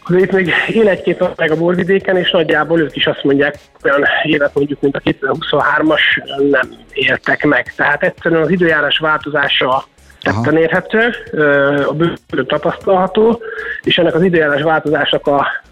azért 0.03 0.31
még 0.31 0.53
él 0.67 0.87
egy-két 0.87 1.35
meg 1.35 1.51
a 1.51 1.57
borvidéken, 1.57 2.17
és 2.17 2.31
nagyjából 2.31 2.79
ők 2.79 2.95
is 2.95 3.07
azt 3.07 3.23
mondják, 3.23 3.55
olyan 3.83 4.03
évet 4.23 4.53
mondjuk, 4.53 4.81
mint 4.81 4.95
a 4.95 4.99
2023-as 4.99 6.01
nem 6.49 6.69
éltek 6.93 7.45
meg. 7.45 7.73
Tehát 7.75 8.03
egyszerűen 8.03 8.41
az 8.41 8.49
időjárás 8.49 8.97
változása 8.97 9.85
tetten 10.23 10.57
érhető, 10.57 11.13
a 11.87 11.93
bőrön 11.93 12.47
tapasztalható, 12.47 13.41
és 13.81 13.97
ennek 13.97 14.15
az 14.15 14.23
időjárás 14.23 14.61
változásnak 14.61 15.27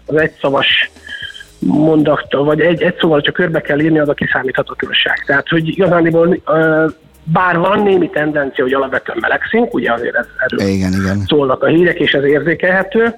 az 0.06 0.16
egyszavas 0.16 0.90
mondatta, 1.58 2.44
vagy 2.44 2.60
egy, 2.60 2.82
egy 2.82 2.96
szóval 3.00 3.20
csak 3.20 3.34
körbe 3.34 3.60
kell 3.60 3.80
írni, 3.80 3.98
az 3.98 4.08
a 4.08 4.14
kiszámíthatatlanság. 4.14 5.24
Tehát, 5.26 5.48
hogy 5.48 5.68
igazániból 5.68 6.42
bár 7.24 7.58
van 7.58 7.82
némi 7.82 8.10
tendencia, 8.10 8.64
hogy 8.64 8.72
alapvetően 8.72 9.18
melegszünk, 9.20 9.74
ugye 9.74 9.92
azért 9.92 10.14
ez, 10.14 10.26
erről 10.38 10.68
igen, 10.68 10.92
igen. 10.92 11.24
szólnak 11.26 11.62
a 11.62 11.66
hírek, 11.66 11.98
és 11.98 12.12
ez 12.12 12.24
érzékelhető, 12.24 13.14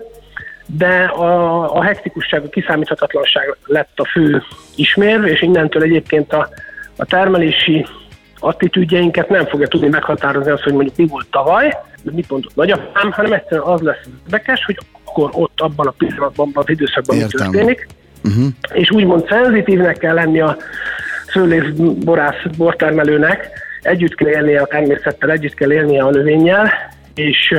de 0.66 1.04
a, 1.04 1.76
a 1.76 1.82
hektikusság, 1.82 2.44
a 2.44 2.48
kiszámíthatatlanság 2.48 3.56
lett 3.66 3.92
a 3.96 4.04
fő 4.04 4.42
ismérv, 4.76 5.26
és 5.26 5.42
innentől 5.42 5.82
egyébként 5.82 6.32
a, 6.32 6.48
a 6.96 7.04
termelési 7.04 7.86
attitűdjeinket 8.44 9.28
nem 9.28 9.46
fogja 9.46 9.68
tudni 9.68 9.88
meghatározni 9.88 10.50
azt, 10.50 10.62
hogy 10.62 10.72
mondjuk 10.72 10.96
mi 10.96 11.06
volt 11.06 11.26
tavaly, 11.30 11.76
mit 12.12 12.30
mondott 12.30 12.54
nagyapám, 12.54 13.12
hanem 13.12 13.32
egyszerűen 13.32 13.66
az 13.66 13.80
lesz 13.80 14.06
érdekes, 14.24 14.64
hogy 14.64 14.78
akkor 15.04 15.30
ott 15.32 15.60
abban 15.60 15.86
a 15.86 15.90
pillanatban, 15.90 16.46
abban 16.48 16.62
az 16.66 16.70
időszakban 16.70 17.16
mi 17.16 17.24
történik, 17.24 17.86
uh-huh. 18.24 18.46
és 18.72 18.90
úgymond 18.90 19.26
szenzitívnek 19.28 19.96
kell 19.96 20.14
lenni 20.14 20.40
a 20.40 20.56
szőlész 21.26 21.68
borász 22.04 22.42
bortermelőnek, 22.56 23.50
együtt 23.82 24.14
kell 24.14 24.28
élnie 24.28 24.60
a 24.60 24.66
természettel, 24.66 25.30
együtt 25.30 25.54
kell 25.54 25.72
élnie 25.72 26.02
a 26.02 26.10
növényel, 26.10 26.72
és 27.14 27.54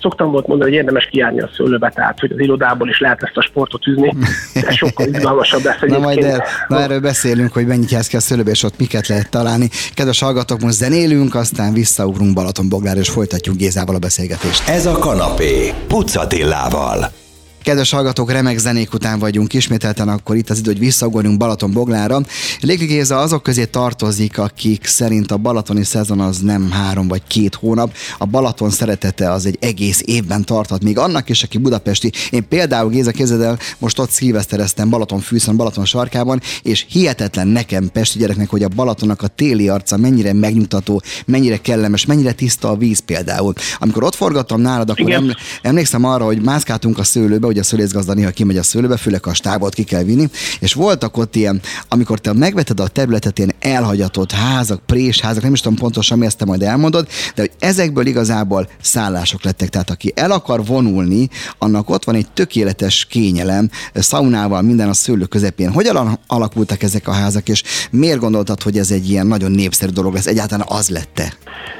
szoktam 0.00 0.30
volt 0.30 0.46
mondani, 0.46 0.70
hogy 0.70 0.78
érdemes 0.78 1.08
kijárni 1.10 1.40
a 1.40 1.50
szőlőbe, 1.56 1.92
tehát 1.94 2.20
hogy 2.20 2.32
az 2.32 2.38
irodából 2.38 2.88
is 2.88 3.00
lehet 3.00 3.22
ezt 3.22 3.36
a 3.36 3.42
sportot 3.42 3.86
űzni, 3.86 4.14
de 4.54 4.70
sokkal 4.82 5.06
izgalmasabb 5.06 5.64
lesz 5.64 5.80
Na 5.80 5.98
majd 5.98 6.24
el, 6.24 6.44
na 6.68 6.80
erről 6.80 7.00
beszélünk, 7.00 7.52
hogy 7.52 7.66
mennyit 7.66 7.90
jársz 7.90 8.08
ki 8.08 8.16
a 8.16 8.20
szőlőbe, 8.20 8.50
és 8.50 8.62
ott 8.62 8.78
miket 8.78 9.06
lehet 9.06 9.30
találni. 9.30 9.68
Kedves 9.94 10.20
hallgatók, 10.20 10.60
most 10.60 10.76
zenélünk, 10.76 11.34
aztán 11.34 11.72
visszaugrunk 11.72 12.34
Balatonboglár, 12.34 12.96
és 12.96 13.08
folytatjuk 13.08 13.56
Gézával 13.56 13.94
a 13.94 13.98
beszélgetést. 13.98 14.68
Ez 14.68 14.86
a 14.86 14.98
kanapé, 14.98 15.72
Pucatillával. 15.88 17.24
Kedves 17.66 17.90
hallgatók, 17.90 18.30
remek 18.30 18.58
zenék 18.58 18.92
után 18.92 19.18
vagyunk 19.18 19.52
ismételten, 19.52 20.08
akkor 20.08 20.36
itt 20.36 20.50
az 20.50 20.58
idő, 20.58 20.70
hogy 20.70 20.78
visszaugorjunk 20.78 21.38
Balaton 21.38 21.72
Boglára. 21.72 22.20
Légli 22.60 22.86
Géza 22.86 23.18
azok 23.18 23.42
közé 23.42 23.64
tartozik, 23.64 24.38
akik 24.38 24.84
szerint 24.84 25.30
a 25.30 25.36
balatoni 25.36 25.84
szezon 25.84 26.20
az 26.20 26.38
nem 26.38 26.70
három 26.70 27.08
vagy 27.08 27.22
két 27.26 27.54
hónap. 27.54 27.94
A 28.18 28.26
Balaton 28.26 28.70
szeretete 28.70 29.30
az 29.30 29.46
egy 29.46 29.58
egész 29.60 30.02
évben 30.04 30.44
tarthat, 30.44 30.82
még 30.82 30.98
annak 30.98 31.28
is, 31.28 31.42
aki 31.42 31.58
budapesti. 31.58 32.12
Én 32.30 32.48
például 32.48 32.90
Géza 32.90 33.10
kézed 33.10 33.40
el, 33.40 33.58
most 33.78 33.98
ott 33.98 34.10
szilvesztereztem 34.10 34.90
Balaton 34.90 35.20
fűszön, 35.20 35.56
Balaton 35.56 35.84
sarkában, 35.84 36.40
és 36.62 36.86
hihetetlen 36.88 37.48
nekem 37.48 37.88
pesti 37.92 38.18
gyereknek, 38.18 38.48
hogy 38.48 38.62
a 38.62 38.68
Balatonnak 38.68 39.22
a 39.22 39.28
téli 39.28 39.68
arca 39.68 39.96
mennyire 39.96 40.32
megnyugtató, 40.32 41.02
mennyire 41.24 41.56
kellemes, 41.56 42.06
mennyire 42.06 42.32
tiszta 42.32 42.68
a 42.68 42.76
víz 42.76 42.98
például. 42.98 43.52
Amikor 43.78 44.04
ott 44.04 44.14
forgattam 44.14 44.60
nálad, 44.60 44.90
akkor 44.90 45.08
Igen. 45.08 45.36
emlékszem 45.62 46.04
arra, 46.04 46.24
hogy 46.24 46.42
mászkáltunk 46.42 46.98
a 46.98 47.04
szőlőbe, 47.04 47.54
hogy 47.56 47.64
a 47.64 47.68
szülészgazda 47.68 48.14
néha 48.14 48.30
kimegy 48.30 48.56
a 48.56 48.62
szőlőbe, 48.62 48.96
főleg 48.96 49.26
a 49.26 49.34
stábot 49.34 49.74
ki 49.74 49.82
kell 49.82 50.02
vinni, 50.02 50.28
és 50.60 50.72
voltak 50.72 51.16
ott 51.16 51.36
ilyen, 51.36 51.60
amikor 51.88 52.18
te 52.18 52.32
megveted 52.32 52.80
a 52.80 52.88
területet, 52.88 53.38
ilyen 53.38 53.54
elhagyatott 53.60 54.32
házak, 54.32 54.80
présházak, 54.86 55.42
nem 55.42 55.52
is 55.52 55.60
tudom 55.60 55.78
pontosan, 55.78 56.18
mi 56.18 56.26
ezt 56.26 56.38
te 56.38 56.44
majd 56.44 56.62
elmondod, 56.62 57.08
de 57.34 57.42
hogy 57.42 57.50
ezekből 57.58 58.06
igazából 58.06 58.68
szállások 58.80 59.44
lettek. 59.44 59.68
Tehát 59.68 59.90
aki 59.90 60.12
el 60.14 60.30
akar 60.30 60.64
vonulni, 60.64 61.28
annak 61.58 61.90
ott 61.90 62.04
van 62.04 62.14
egy 62.14 62.26
tökéletes 62.34 63.04
kényelem, 63.04 63.70
szaunával, 63.94 64.62
minden 64.62 64.88
a 64.88 64.94
szőlő 64.94 65.24
közepén. 65.24 65.70
Hogyan 65.70 66.18
alakultak 66.26 66.82
ezek 66.82 67.08
a 67.08 67.12
házak, 67.12 67.48
és 67.48 67.62
miért 67.90 68.18
gondoltad, 68.18 68.62
hogy 68.62 68.78
ez 68.78 68.90
egy 68.90 69.10
ilyen 69.10 69.26
nagyon 69.26 69.50
népszerű 69.50 69.92
dolog 69.92 70.14
lesz? 70.14 70.26
Egyáltalán 70.26 70.66
az 70.68 70.88
lette? 70.88 71.32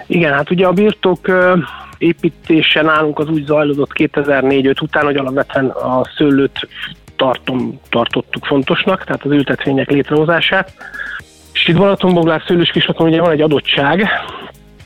Igen, 0.06 0.33
hát 0.33 0.50
ugye 0.50 0.66
a 0.66 0.73
birtok 0.73 1.28
építése 1.99 2.83
nálunk 2.83 3.19
az 3.19 3.29
úgy 3.29 3.45
zajlódott 3.45 3.91
2004-5 3.95 4.83
után, 4.83 5.05
hogy 5.05 5.17
alapvetően 5.17 5.67
a 5.67 6.05
szőlőt 6.17 6.69
tartom, 7.17 7.81
tartottuk 7.88 8.45
fontosnak, 8.45 9.05
tehát 9.05 9.25
az 9.25 9.31
ültetvények 9.31 9.91
létrehozását. 9.91 10.73
És 11.53 11.69
itt 11.69 11.76
Balatonboglár 11.76 12.43
szőlős 12.47 12.71
kislaton 12.71 13.09
ugye 13.09 13.21
van 13.21 13.31
egy 13.31 13.41
adottság, 13.41 14.09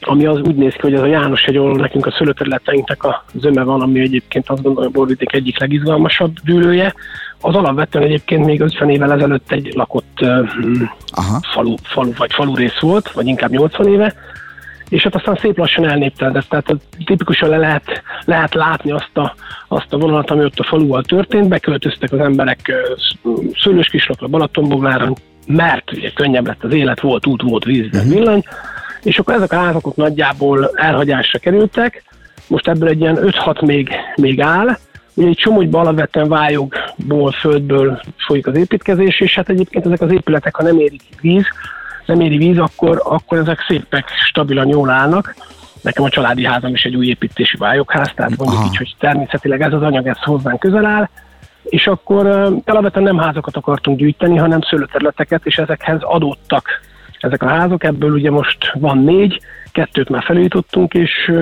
ami 0.01 0.27
az 0.27 0.41
úgy 0.41 0.55
néz 0.55 0.73
ki, 0.73 0.81
hogy 0.81 0.95
ez 0.95 1.01
a 1.01 1.07
János 1.07 1.43
egy 1.43 1.57
ahol 1.57 1.77
nekünk 1.77 2.07
a 2.07 2.11
szőlőterületeinknek 2.11 3.05
a 3.05 3.25
zöme 3.35 3.63
van, 3.63 3.81
ami 3.81 4.01
egyébként 4.01 4.49
azt 4.49 4.63
gondolom 4.63 4.89
a 4.89 4.93
borvidék 4.93 5.33
egyik 5.33 5.61
legizgalmasabb 5.61 6.33
dűlője. 6.45 6.95
Az 7.41 7.55
alapvetően 7.55 8.05
egyébként 8.05 8.45
még 8.45 8.61
50 8.61 8.91
évvel 8.91 9.13
ezelőtt 9.13 9.53
egy 9.53 9.73
lakott 9.75 10.21
Aha. 11.11 11.41
falu, 11.53 11.75
falu, 11.83 12.13
vagy 12.17 12.33
falu 12.33 12.55
rész 12.55 12.79
volt, 12.79 13.13
vagy 13.13 13.27
inkább 13.27 13.51
80 13.51 13.89
éve, 13.89 14.15
és 14.91 15.03
hát 15.03 15.15
aztán 15.15 15.37
szép 15.41 15.59
lassan 15.59 15.89
elnépteledett, 15.89 16.49
tehát 16.49 16.77
tipikusan 17.05 17.49
le 17.49 17.57
lehet, 17.57 18.03
lehet 18.25 18.55
látni 18.55 18.91
azt 18.91 19.17
a, 19.17 19.35
azt 19.69 19.93
a 19.93 19.99
vonalat, 19.99 20.31
ami 20.31 20.45
ott 20.45 20.59
a 20.59 20.65
faluval 20.65 21.03
történt, 21.03 21.49
beköltöztek 21.49 22.13
az 22.13 22.19
emberek 22.19 22.73
Szőlős 23.63 23.89
Kislakra, 23.89 24.27
Balatonboglára, 24.27 25.13
mert 25.47 25.93
ugye 25.93 26.11
könnyebb 26.11 26.47
lett 26.47 26.65
az 26.65 26.73
élet, 26.73 27.01
volt 27.01 27.27
út, 27.27 27.43
volt 27.43 27.65
víz, 27.65 27.87
uh-huh. 27.87 28.13
villany, 28.13 28.45
és 29.03 29.19
akkor 29.19 29.35
ezek 29.35 29.53
a 29.53 29.57
házak 29.57 29.97
nagyjából 29.97 30.71
elhagyásra 30.75 31.39
kerültek, 31.39 32.03
most 32.49 32.69
ebből 32.69 32.89
egy 32.89 33.01
ilyen 33.01 33.19
5-6 33.21 33.67
még, 33.67 33.91
még 34.17 34.41
áll, 34.41 34.77
Ugye 35.15 35.29
egy 35.29 35.37
csomó 35.37 35.79
alapvetően 35.79 36.29
vályogból, 36.29 37.31
földből 37.33 38.01
folyik 38.17 38.47
az 38.47 38.57
építkezés, 38.57 39.21
és 39.21 39.35
hát 39.35 39.49
egyébként 39.49 39.87
ezek 39.87 40.01
az 40.01 40.13
épületek, 40.13 40.57
ha 40.57 40.63
nem 40.63 40.79
érik 40.79 41.03
víz, 41.21 41.45
nem 42.11 42.21
éri 42.21 42.37
víz, 42.37 42.59
akkor, 42.59 43.03
akkor 43.05 43.39
ezek 43.39 43.65
szépek, 43.69 44.09
stabilan 44.29 44.69
jól 44.69 44.91
állnak. 44.91 45.35
Nekem 45.83 46.05
a 46.05 46.09
családi 46.09 46.45
házam 46.45 46.75
is 46.75 46.83
egy 46.83 46.97
új 46.97 47.07
építésű 47.07 47.57
vályogház, 47.59 48.13
tehát 48.15 48.37
mondjuk 48.37 48.59
Aha. 48.59 48.67
így, 48.67 48.77
hogy 48.77 48.95
természetileg 48.99 49.63
ez 49.63 49.73
az 49.73 49.83
anyag, 49.83 50.07
ez 50.07 50.23
hozzánk 50.23 50.59
közel 50.59 50.85
áll, 50.85 51.09
és 51.63 51.87
akkor 51.87 52.27
alapvetően 52.65 53.05
nem 53.05 53.19
házakat 53.19 53.57
akartunk 53.57 53.99
gyűjteni, 53.99 54.37
hanem 54.37 54.61
szőlőterületeket, 54.61 55.47
és 55.47 55.57
ezekhez 55.57 56.03
adódtak 56.03 56.69
ezek 57.21 57.43
a 57.43 57.49
házak, 57.49 57.85
ebből 57.85 58.13
ugye 58.13 58.31
most 58.31 58.73
van 58.75 58.99
négy, 58.99 59.41
kettőt 59.73 60.09
már 60.09 60.23
felújítottunk, 60.23 60.95
és 60.95 61.33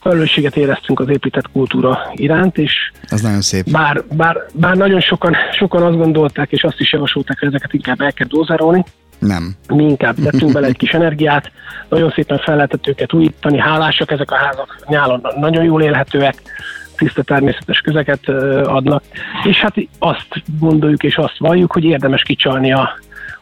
felelősséget 0.00 0.56
éreztünk 0.56 1.00
az 1.00 1.08
épített 1.08 1.50
kultúra 1.52 2.10
iránt, 2.14 2.58
és 2.58 2.72
Ez 3.02 3.20
nagyon 3.20 3.40
szép. 3.40 3.70
Bár, 3.70 4.04
bár, 4.16 4.36
bár 4.54 4.76
nagyon 4.76 5.00
sokan, 5.00 5.36
sokan 5.52 5.82
azt 5.82 5.96
gondolták, 5.96 6.52
és 6.52 6.64
azt 6.64 6.80
is 6.80 6.92
javasolták, 6.92 7.38
hogy 7.38 7.48
ezeket 7.48 7.72
inkább 7.72 8.00
el 8.00 8.12
kell 8.12 8.26
dózerolni, 8.26 8.84
nem. 9.18 9.54
Mi 9.68 9.84
inkább 9.84 10.14
tettünk 10.14 10.52
bele 10.52 10.66
egy 10.66 10.76
kis 10.76 10.90
energiát, 11.00 11.50
nagyon 11.88 12.10
szépen 12.10 12.38
fel 12.38 12.54
lehetett 12.54 12.86
őket 12.86 13.12
újítani, 13.12 13.58
hálásak 13.58 14.10
ezek 14.10 14.30
a 14.30 14.36
házak, 14.36 14.78
nyálon 14.88 15.26
nagyon 15.40 15.64
jól 15.64 15.82
élhetőek, 15.82 16.34
tiszta 16.96 17.22
természetes 17.22 17.80
közeket 17.80 18.28
adnak, 18.64 19.02
és 19.44 19.60
hát 19.60 19.74
azt 19.98 20.28
gondoljuk 20.60 21.02
és 21.02 21.16
azt 21.16 21.38
valljuk, 21.38 21.72
hogy 21.72 21.84
érdemes 21.84 22.22
kicsalni 22.22 22.72
a, 22.72 22.98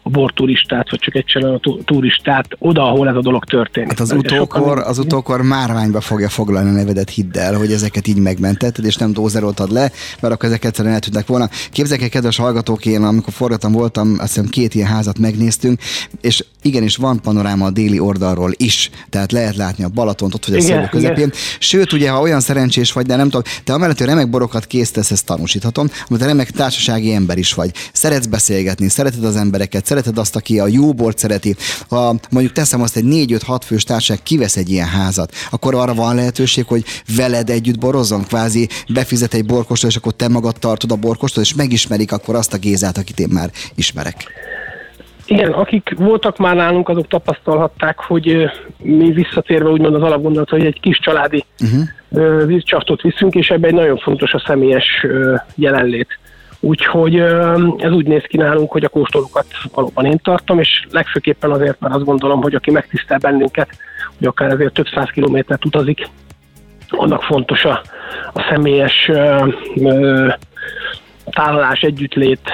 a 0.07 0.09
borturistát, 0.09 0.89
vagy 0.89 0.99
csak 0.99 1.15
egyszerűen 1.15 1.53
a 1.53 1.83
turistát 1.83 2.45
oda, 2.59 2.83
ahol 2.83 3.07
ez 3.07 3.15
a 3.15 3.21
dolog 3.21 3.45
történik. 3.45 3.89
Hát 3.89 3.99
az 3.99 4.11
utókor, 4.11 4.79
az 4.79 4.99
utókor 4.99 5.41
márványba 5.41 6.01
fogja 6.01 6.29
foglalni 6.29 6.69
a 6.69 6.73
nevedet, 6.73 7.09
hidd 7.09 7.37
el, 7.37 7.55
hogy 7.55 7.71
ezeket 7.71 8.07
így 8.07 8.17
megmentetted, 8.17 8.85
és 8.85 8.95
nem 8.95 9.13
dózeroltad 9.13 9.71
le, 9.71 9.91
mert 10.19 10.33
akkor 10.33 10.49
ezek 10.49 10.65
egyszerűen 10.65 10.93
eltűntek 10.93 11.27
volna. 11.27 11.49
Képzeljük 11.71 12.03
el, 12.03 12.09
kedves 12.09 12.37
hallgatók, 12.37 12.85
én 12.85 13.03
amikor 13.03 13.33
forgatom 13.33 13.71
voltam, 13.71 14.15
azt 14.19 14.33
hiszem 14.33 14.49
két 14.49 14.75
ilyen 14.75 14.87
házat 14.87 15.19
megnéztünk, 15.19 15.79
és 16.21 16.43
igenis 16.61 16.95
van 16.95 17.21
panoráma 17.21 17.65
a 17.65 17.69
déli 17.69 17.99
oldalról 17.99 18.51
is, 18.55 18.89
tehát 19.09 19.31
lehet 19.31 19.55
látni 19.55 19.83
a 19.83 19.89
Balatont, 19.89 20.33
ott 20.33 20.45
vagy 20.45 20.55
a 20.55 20.57
igen, 20.57 20.89
közepén. 20.89 21.17
Igen. 21.17 21.31
Sőt, 21.59 21.93
ugye, 21.93 22.09
ha 22.09 22.21
olyan 22.21 22.39
szerencsés 22.39 22.91
vagy, 22.91 23.05
de 23.05 23.15
nem 23.15 23.29
tudom, 23.29 23.41
te 23.63 23.73
amellett, 23.73 23.97
hogy 23.97 24.07
remek 24.07 24.29
borokat 24.29 24.65
készítesz, 24.65 25.11
ezt 25.11 25.25
tanúsíthatom, 25.25 25.87
mert 26.09 26.21
te 26.21 26.27
remek 26.27 26.51
társasági 26.51 27.13
ember 27.13 27.37
is 27.37 27.53
vagy. 27.53 27.71
Szeretsz 27.93 28.25
beszélgetni, 28.25 28.89
szereted 28.89 29.23
az 29.23 29.35
embereket, 29.35 29.85
szereted 29.97 30.17
azt, 30.17 30.35
aki 30.35 30.59
a 30.59 30.67
jó 30.67 30.93
bort 30.93 31.17
szereti. 31.17 31.55
Ha 31.89 32.15
mondjuk 32.31 32.53
teszem 32.53 32.81
azt, 32.81 32.95
egy 32.95 33.03
4-5-6 33.07 33.59
fős 33.65 33.83
társaság 33.83 34.23
kivesz 34.23 34.57
egy 34.57 34.69
ilyen 34.69 34.87
házat, 34.87 35.31
akkor 35.51 35.75
arra 35.75 35.93
van 35.93 36.15
lehetőség, 36.15 36.65
hogy 36.65 36.83
veled 37.17 37.49
együtt 37.49 37.79
borozzon, 37.79 38.23
kvázi 38.23 38.67
befizet 38.93 39.33
egy 39.33 39.45
borkostól, 39.45 39.89
és 39.89 39.95
akkor 39.95 40.11
te 40.11 40.27
magad 40.27 40.55
tartod 40.59 40.91
a 40.91 40.95
borkostól, 40.95 41.43
és 41.43 41.55
megismerik 41.55 42.11
akkor 42.11 42.35
azt 42.35 42.53
a 42.53 42.57
Gézát, 42.57 42.97
akit 42.97 43.19
én 43.19 43.29
már 43.31 43.49
ismerek. 43.75 44.15
Igen, 45.25 45.51
akik 45.51 45.93
voltak 45.97 46.37
már 46.37 46.55
nálunk, 46.55 46.89
azok 46.89 47.07
tapasztalhatták, 47.07 47.99
hogy 47.99 48.49
mi 48.77 49.11
visszatérve 49.11 49.69
úgymond 49.69 49.95
az 49.95 50.01
alapgondolat, 50.01 50.49
hogy 50.49 50.65
egy 50.65 50.79
kis 50.79 50.99
családi 50.99 51.45
uh-huh. 51.59 52.45
vízcsartot 52.45 53.01
viszünk, 53.01 53.33
és 53.33 53.49
ebben 53.49 53.69
egy 53.69 53.75
nagyon 53.75 53.97
fontos 53.97 54.33
a 54.33 54.43
személyes 54.47 55.05
jelenlét. 55.55 56.19
Úgyhogy 56.59 57.19
ez 57.77 57.91
úgy 57.91 58.07
néz 58.07 58.23
ki 58.23 58.37
nálunk, 58.37 58.71
hogy 58.71 58.83
a 58.83 58.89
kóstolókat 58.89 59.45
valóban 59.73 60.05
én 60.05 60.19
tartom, 60.23 60.59
és 60.59 60.85
legfőképpen 60.91 61.51
azért, 61.51 61.79
mert 61.79 61.93
azt 61.93 62.05
gondolom, 62.05 62.41
hogy 62.41 62.55
aki 62.55 62.71
megtisztel 62.71 63.17
bennünket, 63.17 63.69
hogy 64.17 64.27
akár 64.27 64.51
ezért 64.51 64.73
több 64.73 64.87
száz 64.93 65.09
kilométert 65.09 65.65
utazik, 65.65 66.07
annak 66.89 67.23
fontos 67.23 67.65
a, 67.65 67.81
a 68.33 68.45
személyes 68.49 69.07
ö, 69.07 69.47
ö, 69.75 70.27
tálalás, 71.29 71.81
együttlét, 71.81 72.49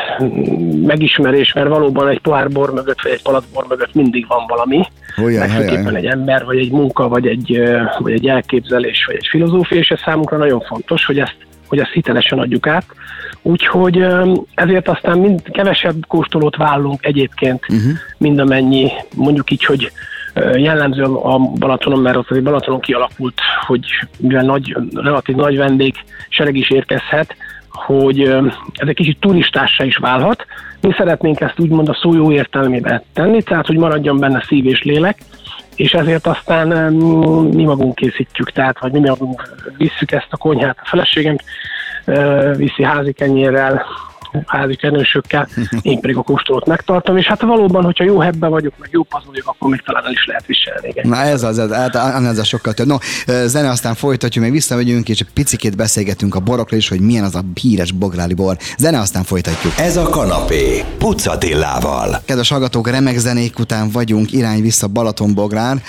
megismerés, 0.85 1.53
mert 1.53 1.67
valóban 1.67 2.07
egy 2.07 2.19
pohár 2.19 2.49
bor 2.49 2.73
mögött, 2.73 3.01
vagy 3.01 3.11
egy 3.11 3.21
palacbor 3.21 3.65
mögött 3.69 3.93
mindig 3.93 4.27
van 4.27 4.45
valami. 4.47 4.81
Olyan, 5.23 5.47
Legfőképpen 5.47 5.95
egy 5.95 6.05
ember, 6.05 6.45
vagy 6.45 6.57
egy 6.57 6.71
munka, 6.71 7.07
vagy 7.07 7.27
egy, 7.27 7.61
vagy 7.99 8.13
egy 8.13 8.27
elképzelés, 8.27 9.05
vagy 9.05 9.15
egy 9.15 9.27
filozófia, 9.29 9.77
és 9.77 9.89
ez 9.89 9.99
számunkra 9.99 10.37
nagyon 10.37 10.59
fontos, 10.61 11.05
hogy 11.05 11.19
ezt, 11.19 11.37
hogy 11.73 11.81
ezt 11.81 11.91
hitelesen 11.91 12.39
adjuk 12.39 12.67
át. 12.67 12.85
Úgyhogy 13.41 14.05
ezért 14.55 14.87
aztán 14.87 15.17
mind 15.17 15.41
kevesebb 15.51 16.07
kóstolót 16.07 16.55
vállunk 16.55 17.05
egyébként, 17.05 17.65
uh-huh. 17.69 17.91
mind 18.17 18.39
amennyi, 18.39 18.91
mondjuk 19.15 19.51
így, 19.51 19.65
hogy 19.65 19.91
jellemző 20.55 21.03
a 21.03 21.37
Balatonon, 21.37 21.99
mert 21.99 22.15
ott 22.15 22.29
azért 22.29 22.45
Balatonon 22.45 22.79
kialakult, 22.79 23.41
hogy 23.65 23.85
mivel 24.17 24.43
nagy, 24.43 24.77
relatív 24.93 25.35
nagy 25.35 25.57
vendég 25.57 25.95
sereg 26.29 26.55
is 26.55 26.69
érkezhet, 26.69 27.35
hogy 27.69 28.21
ez 28.73 28.87
egy 28.87 28.95
kicsit 28.95 29.19
turistássá 29.19 29.83
is 29.83 29.97
válhat. 29.97 30.45
Mi 30.81 30.93
szeretnénk 30.97 31.39
ezt 31.39 31.59
úgymond 31.59 31.89
a 31.89 31.97
szó 32.01 32.13
jó 32.13 32.31
értelmében 32.31 33.01
tenni, 33.13 33.43
tehát 33.43 33.67
hogy 33.67 33.77
maradjon 33.77 34.19
benne 34.19 34.43
szív 34.47 34.65
és 34.65 34.83
lélek, 34.83 35.17
és 35.75 35.91
ezért 35.91 36.27
aztán 36.27 36.93
mi 37.53 37.63
magunk 37.63 37.95
készítjük, 37.95 38.51
tehát 38.51 38.79
vagy 38.79 38.91
mi 38.91 38.99
magunk 38.99 39.55
visszük 39.77 40.11
ezt 40.11 40.27
a 40.29 40.37
konyhát. 40.37 40.77
A 40.81 40.87
feleségem 40.87 41.35
viszi 42.55 42.83
házi 42.83 43.13
kenyérrel, 43.13 43.85
házi 44.45 44.75
kenősökkel, 44.75 45.47
én 45.81 45.99
pedig 45.99 46.15
a 46.17 46.21
kóstolót 46.21 46.65
megtartom, 46.65 47.17
és 47.17 47.25
hát 47.25 47.41
valóban, 47.41 47.83
hogyha 47.83 48.03
jó 48.03 48.19
hebben 48.19 48.49
vagyok, 48.49 48.73
meg 48.77 48.89
jó 48.91 49.03
paz 49.03 49.23
vagyok, 49.25 49.47
akkor 49.47 49.69
még 49.69 49.81
talán 49.81 50.05
el 50.05 50.11
is 50.11 50.25
lehet 50.25 50.45
viselni. 50.45 50.87
Igen. 50.87 51.07
Na 51.07 51.15
ez 51.15 51.43
az, 51.43 51.59
ez, 51.59 51.71
hát 51.71 51.95
ez 52.25 52.37
a 52.37 52.43
sokkal 52.43 52.73
több. 52.73 52.87
No, 52.87 52.97
zene 53.45 53.69
aztán 53.69 53.95
folytatjuk, 53.95 54.43
még 54.43 54.53
visszamegyünk, 54.53 55.09
és 55.09 55.21
picikét 55.33 55.75
beszélgetünk 55.75 56.35
a 56.35 56.39
borokról 56.39 56.79
is, 56.79 56.87
hogy 56.87 56.99
milyen 56.99 57.23
az 57.23 57.35
a 57.35 57.43
híres 57.61 57.91
bográli 57.91 58.33
bor. 58.33 58.57
Zene 58.77 58.99
aztán 58.99 59.23
folytatjuk. 59.23 59.73
Ez 59.77 59.97
a 59.97 60.09
kanapé, 60.09 60.83
Pucatillával. 60.97 62.21
Kedves 62.25 62.49
hallgatók, 62.49 62.89
remek 62.89 63.17
zenék 63.17 63.59
után 63.59 63.89
vagyunk, 63.89 64.31
irány 64.31 64.61
vissza 64.61 64.87
Balatonbográn, 64.87 65.81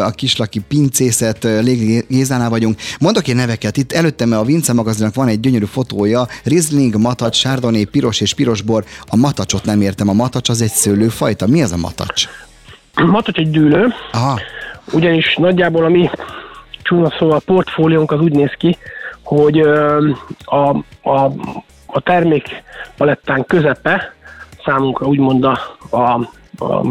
a 0.00 0.10
kislaki 0.10 0.58
pincészet, 0.58 1.42
Légi 1.42 2.04
Gézánál 2.08 2.50
vagyunk. 2.50 2.78
Mondok 2.98 3.28
én 3.28 3.36
neveket, 3.36 3.76
itt 3.76 3.92
előttem 3.92 4.32
a 4.32 4.44
Vince 4.44 4.72
magazinnak 4.72 5.14
van 5.14 5.28
egy 5.28 5.40
gyönyörű 5.40 5.64
fotója, 5.64 6.26
Riesling, 6.44 6.96
Matacs, 6.96 7.38
Chardonnay, 7.38 7.71
piros 7.90 8.20
és 8.20 8.34
pirosbor. 8.34 8.84
A 9.06 9.16
matacsot 9.16 9.64
nem 9.64 9.80
értem, 9.80 10.08
a 10.08 10.12
matacs 10.12 10.48
az 10.48 10.62
egy 10.62 10.70
szőlőfajta. 10.70 11.46
Mi 11.46 11.62
az 11.62 11.72
a 11.72 11.76
matacs? 11.76 12.28
Matacs 12.94 13.38
egy 13.38 13.50
dűlő, 13.50 13.94
Aha, 14.12 14.40
ugyanis 14.92 15.36
nagyjából 15.36 15.84
a 15.84 15.88
mi 15.88 16.10
csúnya 16.82 17.14
szóval 17.18 17.40
portfóliónk 17.40 18.12
az 18.12 18.20
úgy 18.20 18.32
néz 18.32 18.52
ki, 18.58 18.76
hogy 19.22 19.58
a, 20.44 20.68
a, 21.02 21.32
a 21.86 22.00
termék 22.00 22.62
palettán 22.96 23.44
közepe 23.46 24.14
számunkra 24.64 25.06
úgymond 25.06 25.44
a, 25.44 25.58
a, 25.90 26.12
a 26.64 26.82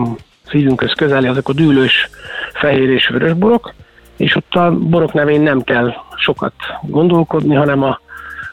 szívünkhöz 0.47 0.93
közeli, 0.93 1.27
azok 1.27 1.49
a 1.49 1.53
dűlős 1.53 2.09
fehér 2.53 2.89
és 2.89 3.07
vörös 3.07 3.33
borok, 3.33 3.73
és 4.17 4.35
ott 4.35 4.53
a 4.53 4.71
borok 4.71 5.13
nevén 5.13 5.41
nem 5.41 5.61
kell 5.61 5.93
sokat 6.15 6.53
gondolkodni, 6.81 7.55
hanem 7.55 7.83
a, 7.83 7.99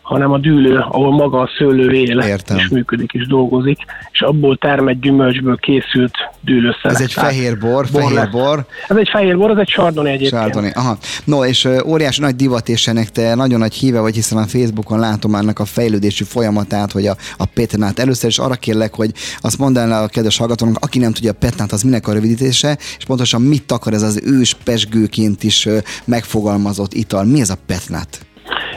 hanem 0.09 0.33
a 0.33 0.38
dűlő, 0.38 0.77
ahol 0.77 1.12
maga 1.12 1.41
a 1.41 1.50
szőlő 1.59 1.93
él, 1.93 2.19
Értem. 2.21 2.57
és 2.57 2.69
működik, 2.69 3.12
és 3.12 3.27
dolgozik, 3.27 3.79
és 4.12 4.21
abból 4.21 4.57
termett 4.57 5.00
gyümölcsből 5.00 5.57
készült 5.57 6.15
dűlőszer. 6.41 6.91
ez 6.91 7.00
egy 7.00 7.12
fehér 7.12 7.59
bor, 7.59 7.87
bor 7.93 8.03
fehér 8.03 8.17
lesz. 8.17 8.31
bor. 8.31 8.65
Ez 8.88 8.97
egy 8.97 9.09
fehér 9.09 9.37
bor, 9.37 9.50
ez 9.50 9.57
egy 9.57 9.69
sardoni 9.69 10.09
egyébként. 10.11 10.43
Sárdoni. 10.43 10.71
Aha. 10.75 10.99
No, 11.25 11.45
és 11.45 11.69
óriási 11.87 12.21
nagy 12.21 12.37
divat, 12.37 12.69
és 12.69 12.87
ennek 12.87 13.11
te 13.11 13.35
nagyon 13.35 13.59
nagy 13.59 13.75
híve 13.75 14.00
vagy, 14.00 14.15
hiszen 14.15 14.38
a 14.38 14.47
Facebookon 14.47 14.99
látom 14.99 15.35
ennek 15.35 15.59
a 15.59 15.65
fejlődési 15.65 16.25
folyamatát, 16.25 16.93
hogy 16.93 17.07
a, 17.07 17.17
a 17.37 17.45
Petnát. 17.55 17.99
Először 17.99 18.29
is 18.31 18.38
arra 18.38 18.55
kérlek, 18.55 18.95
hogy 18.95 19.11
azt 19.41 19.59
mondd 19.59 19.79
el 19.79 20.03
a 20.03 20.09
kedves 20.09 20.37
hallgatónak, 20.37 20.77
aki 20.81 20.99
nem 20.99 21.12
tudja 21.12 21.31
a 21.31 21.37
Petnát, 21.38 21.73
az 21.73 21.83
minek 21.83 22.09
a 22.09 22.12
rövidítése, 22.12 22.79
és 22.99 23.05
pontosan 23.07 23.43
mit 23.43 23.73
akar 23.73 23.93
ez 23.93 24.03
az 24.03 24.21
ős 24.25 24.57
pesgőként 24.65 25.43
is 25.43 25.69
megfogalmazott 26.05 26.95
ital. 26.95 27.25
Mi 27.25 27.41
ez 27.41 27.50
a 27.50 27.57
Petnát? 27.67 28.27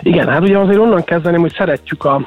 Igen, 0.01 0.27
hát 0.27 0.41
ugye 0.41 0.58
azért 0.58 0.79
onnan 0.79 1.03
kezdeném, 1.03 1.41
hogy 1.41 1.53
szeretjük 1.53 2.05
a, 2.05 2.22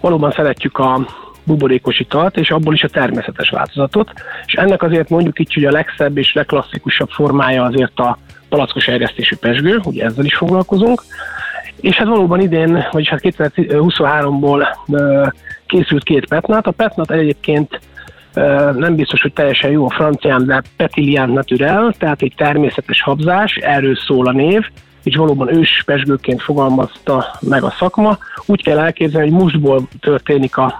valóban 0.00 0.30
szeretjük 0.30 0.78
a 0.78 1.06
buborékos 1.44 1.98
italt, 1.98 2.36
és 2.36 2.50
abból 2.50 2.74
is 2.74 2.82
a 2.82 2.88
természetes 2.88 3.50
változatot, 3.50 4.12
és 4.46 4.52
ennek 4.52 4.82
azért 4.82 5.08
mondjuk 5.08 5.38
így, 5.38 5.54
hogy 5.54 5.64
a 5.64 5.70
legszebb 5.70 6.18
és 6.18 6.32
legklasszikusabb 6.32 7.10
formája 7.10 7.64
azért 7.64 7.98
a 7.98 8.18
palackos 8.48 8.88
erjesztésű 8.88 9.36
pesgő, 9.36 9.80
ugye 9.84 10.04
ezzel 10.04 10.24
is 10.24 10.36
foglalkozunk, 10.36 11.02
és 11.80 11.96
hát 11.96 12.06
valóban 12.06 12.40
idén, 12.40 12.86
vagyis 12.90 13.08
hát 13.08 13.20
2023-ból 13.22 14.76
ö, 14.92 15.26
készült 15.66 16.02
két 16.02 16.26
petnát. 16.26 16.66
A 16.66 16.70
petnat 16.70 17.10
egyébként 17.10 17.80
nem 18.74 18.94
biztos, 18.94 19.22
hogy 19.22 19.32
teljesen 19.32 19.70
jó 19.70 19.84
a 19.84 19.94
francián, 19.94 20.46
de 20.46 20.62
Petilian 20.76 21.30
Naturel, 21.30 21.94
tehát 21.98 22.22
egy 22.22 22.32
természetes 22.36 23.02
habzás, 23.02 23.54
erről 23.54 23.96
szól 23.96 24.26
a 24.26 24.32
név, 24.32 24.66
és 25.02 25.16
valóban 25.16 25.56
ős 25.56 25.82
pesgőként 25.86 26.42
fogalmazta 26.42 27.38
meg 27.40 27.62
a 27.62 27.74
szakma. 27.78 28.18
Úgy 28.46 28.62
kell 28.62 28.78
elképzelni, 28.78 29.30
hogy 29.30 29.40
mustból 29.40 29.88
történik 30.00 30.56
a, 30.56 30.78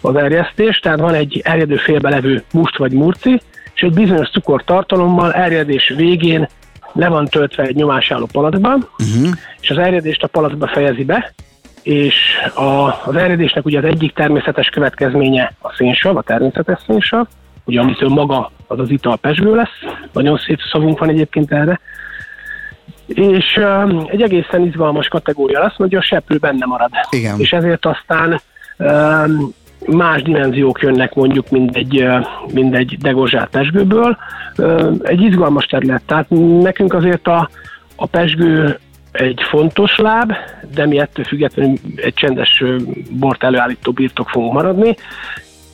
az 0.00 0.14
erjesztés, 0.14 0.78
tehát 0.78 1.00
van 1.00 1.14
egy 1.14 1.40
erjedő 1.44 1.76
félbe 1.76 2.08
levő 2.08 2.44
must 2.52 2.76
vagy 2.76 2.92
murci, 2.92 3.40
és 3.74 3.82
egy 3.82 3.94
bizonyos 3.94 4.30
cukortartalommal 4.30 5.32
erjedés 5.32 5.92
végén 5.96 6.48
le 6.92 7.08
van 7.08 7.26
töltve 7.26 7.62
egy 7.62 7.74
nyomásálló 7.74 8.28
palackban, 8.32 8.88
uh-huh. 8.98 9.32
és 9.60 9.70
az 9.70 9.78
erjedést 9.78 10.22
a 10.22 10.26
palackba 10.26 10.66
fejezi 10.66 11.04
be, 11.04 11.32
és 11.82 12.14
a, 12.54 12.86
az 13.04 13.16
erjedésnek 13.16 13.64
ugye 13.64 13.78
az 13.78 13.84
egyik 13.84 14.14
természetes 14.14 14.68
következménye 14.68 15.52
a 15.60 15.72
szénsav, 15.72 16.16
a 16.16 16.22
természetes 16.22 16.80
szénsav, 16.86 17.26
ugye 17.64 17.80
amitől 17.80 18.08
maga 18.08 18.50
az 18.66 18.78
az 18.78 18.90
ital 18.90 19.16
pesgő 19.16 19.54
lesz, 19.54 19.94
nagyon 20.12 20.38
szép 20.38 20.58
szavunk 20.72 20.98
van 20.98 21.08
egyébként 21.08 21.52
erre, 21.52 21.80
és 23.06 23.56
uh, 23.56 24.04
egy 24.06 24.22
egészen 24.22 24.66
izgalmas 24.66 25.08
kategória 25.08 25.60
lesz, 25.60 25.78
ugye 25.78 25.98
a 25.98 26.02
seprő 26.02 26.36
benne 26.36 26.66
marad. 26.66 26.90
Igen. 27.10 27.38
És 27.38 27.52
ezért 27.52 27.86
aztán 27.86 28.40
um, 28.78 29.54
más 29.86 30.22
dimenziók 30.22 30.82
jönnek 30.82 31.14
mondjuk 31.14 31.50
mindegy, 31.50 32.02
uh, 32.02 32.26
mindegy 32.52 32.96
degorzsált 32.98 33.50
pesgőből. 33.50 34.16
Uh, 34.56 34.94
egy 35.02 35.20
izgalmas 35.20 35.64
terület, 35.64 36.02
tehát 36.06 36.26
nekünk 36.60 36.94
azért 36.94 37.26
a, 37.26 37.48
a 37.96 38.06
pesgő 38.06 38.78
egy 39.12 39.40
fontos 39.48 39.96
láb, 39.96 40.32
de 40.74 40.86
mi 40.86 40.98
ettől 40.98 41.24
függetlenül 41.24 41.76
egy 41.96 42.14
csendes 42.14 42.60
ö, 42.60 42.76
bort 43.10 43.42
előállító 43.42 43.92
birtok 43.92 44.28
fogunk 44.28 44.52
maradni. 44.52 44.96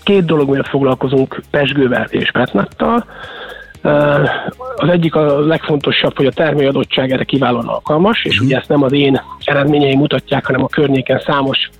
Két 0.03 0.25
dolog 0.25 0.51
miatt 0.51 0.69
foglalkozunk 0.69 1.41
pesgővel 1.51 2.07
és 2.11 2.31
petnattal. 2.31 3.05
Az 4.77 4.89
egyik 4.89 5.15
a 5.15 5.47
legfontosabb, 5.47 6.17
hogy 6.17 6.27
a 6.27 6.33
termőadottság 6.33 7.11
erre 7.11 7.25
kiválóan 7.25 7.69
alkalmas, 7.69 8.25
és 8.25 8.41
ugye 8.41 8.57
ezt 8.57 8.69
nem 8.69 8.83
az 8.83 8.93
én 8.93 9.23
eredményeim 9.45 9.99
mutatják, 9.99 10.47
hanem 10.47 10.63
a 10.63 10.69
környéken 10.69 11.23
számos 11.27 11.71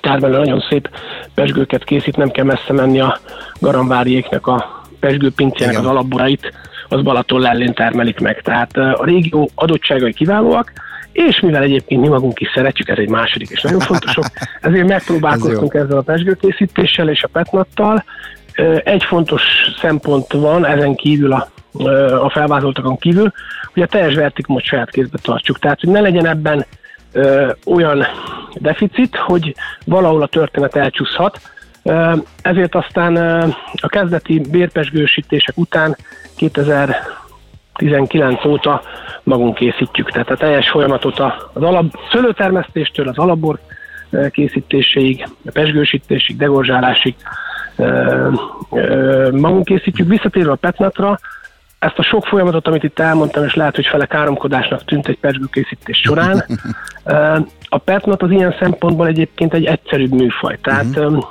termelő 0.00 0.38
nagyon 0.38 0.64
szép 0.68 0.90
pesgőket 1.34 1.84
készít, 1.84 2.16
nem 2.16 2.30
kell 2.30 2.44
messze 2.44 2.72
menni 2.72 3.00
a 3.00 3.18
Garamváriéknek 3.60 4.46
a 4.46 4.82
pesgőpincének 5.00 5.78
az 5.78 5.86
alapborait, 5.86 6.52
az 6.88 7.02
Balaton 7.02 7.40
lellén 7.40 7.74
termelik 7.74 8.20
meg. 8.20 8.40
Tehát 8.42 8.76
a 8.76 9.04
régió 9.04 9.50
adottságai 9.54 10.12
kiválóak, 10.12 10.72
és 11.12 11.40
mivel 11.40 11.62
egyébként 11.62 12.00
mi 12.00 12.08
magunk 12.08 12.40
is 12.40 12.48
szeretjük, 12.54 12.88
ez 12.88 12.98
egy 12.98 13.08
második 13.08 13.50
és 13.50 13.62
nagyon 13.62 13.80
fontosok, 13.80 14.24
ezért 14.60 14.88
megpróbálkoztunk 14.88 15.74
ezzel 15.74 15.98
a 15.98 16.02
pesgőkészítéssel 16.02 17.08
és 17.08 17.22
a 17.22 17.28
petnattal. 17.28 18.04
Egy 18.84 19.04
fontos 19.04 19.42
szempont 19.80 20.32
van 20.32 20.66
ezen 20.66 20.94
kívül 20.94 21.32
a, 21.32 21.48
a 22.24 22.30
felvázoltakon 22.30 22.96
kívül, 22.96 23.32
hogy 23.72 23.82
a 23.82 23.86
teljes 23.86 24.14
vertikumot 24.14 24.64
saját 24.64 24.90
kézbe 24.90 25.18
tartsuk. 25.22 25.58
Tehát, 25.58 25.80
hogy 25.80 25.90
ne 25.90 26.00
legyen 26.00 26.26
ebben 26.26 26.66
ö, 27.12 27.52
olyan 27.66 28.06
deficit, 28.54 29.16
hogy 29.16 29.54
valahol 29.84 30.22
a 30.22 30.26
történet 30.26 30.76
elcsúszhat. 30.76 31.40
Ö, 31.82 32.12
Ezért 32.42 32.74
aztán 32.74 33.16
ö, 33.16 33.46
a 33.80 33.88
kezdeti 33.88 34.40
bérpesgősítések 34.50 35.56
után 35.56 35.96
2019 36.36 38.44
óta 38.44 38.82
magunk 39.22 39.54
készítjük. 39.54 40.10
Tehát 40.10 40.30
a 40.30 40.36
teljes 40.36 40.70
folyamatot 40.70 41.18
az 41.52 41.62
alap, 41.62 41.98
szőlőtermesztéstől 42.12 43.08
az 43.08 43.18
alapbor 43.18 43.58
készítéséig, 44.30 45.28
a 45.44 45.50
pesgősítésig, 45.52 46.36
degorzsálásig 46.36 47.14
magunk 49.32 49.64
készítjük. 49.64 50.08
Visszatérve 50.08 50.52
a 50.52 50.54
petnatra, 50.54 51.18
ezt 51.82 51.98
a 51.98 52.02
sok 52.02 52.26
folyamatot, 52.26 52.66
amit 52.66 52.82
itt 52.82 52.98
elmondtam, 52.98 53.44
és 53.44 53.54
lehet, 53.54 53.74
hogy 53.74 53.86
fele 53.86 54.06
káromkodásnak 54.06 54.84
tűnt 54.84 55.08
egy 55.08 55.18
pesgőkészítés 55.18 56.00
során, 56.00 56.44
a 57.68 57.78
petnat 57.78 58.22
az 58.22 58.30
ilyen 58.30 58.54
szempontból 58.60 59.06
egyébként 59.06 59.54
egy 59.54 59.64
egyszerűbb 59.64 60.12
műfaj. 60.12 60.58
Tehát 60.62 60.96
uh-huh. 60.96 61.24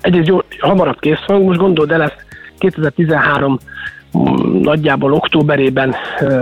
egyrészt 0.00 0.26
jó, 0.28 0.38
hamarabb 0.60 1.00
kész 1.00 1.24
van, 1.26 1.42
most 1.42 1.58
gondold 1.58 1.90
el, 1.90 2.02
ezt 2.02 2.24
2013 2.58 3.58
mm, 4.18 4.60
nagyjából 4.62 5.12
októberében 5.12 5.94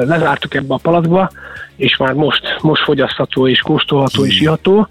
lezártuk 0.04 0.54
ebbe 0.54 0.74
a 0.74 0.80
palackba, 0.82 1.30
és 1.76 1.96
már 1.96 2.12
most, 2.12 2.58
most 2.60 2.82
fogyasztható 2.82 3.48
és 3.48 3.60
kóstolható 3.60 4.26
és 4.26 4.40
iható. 4.40 4.88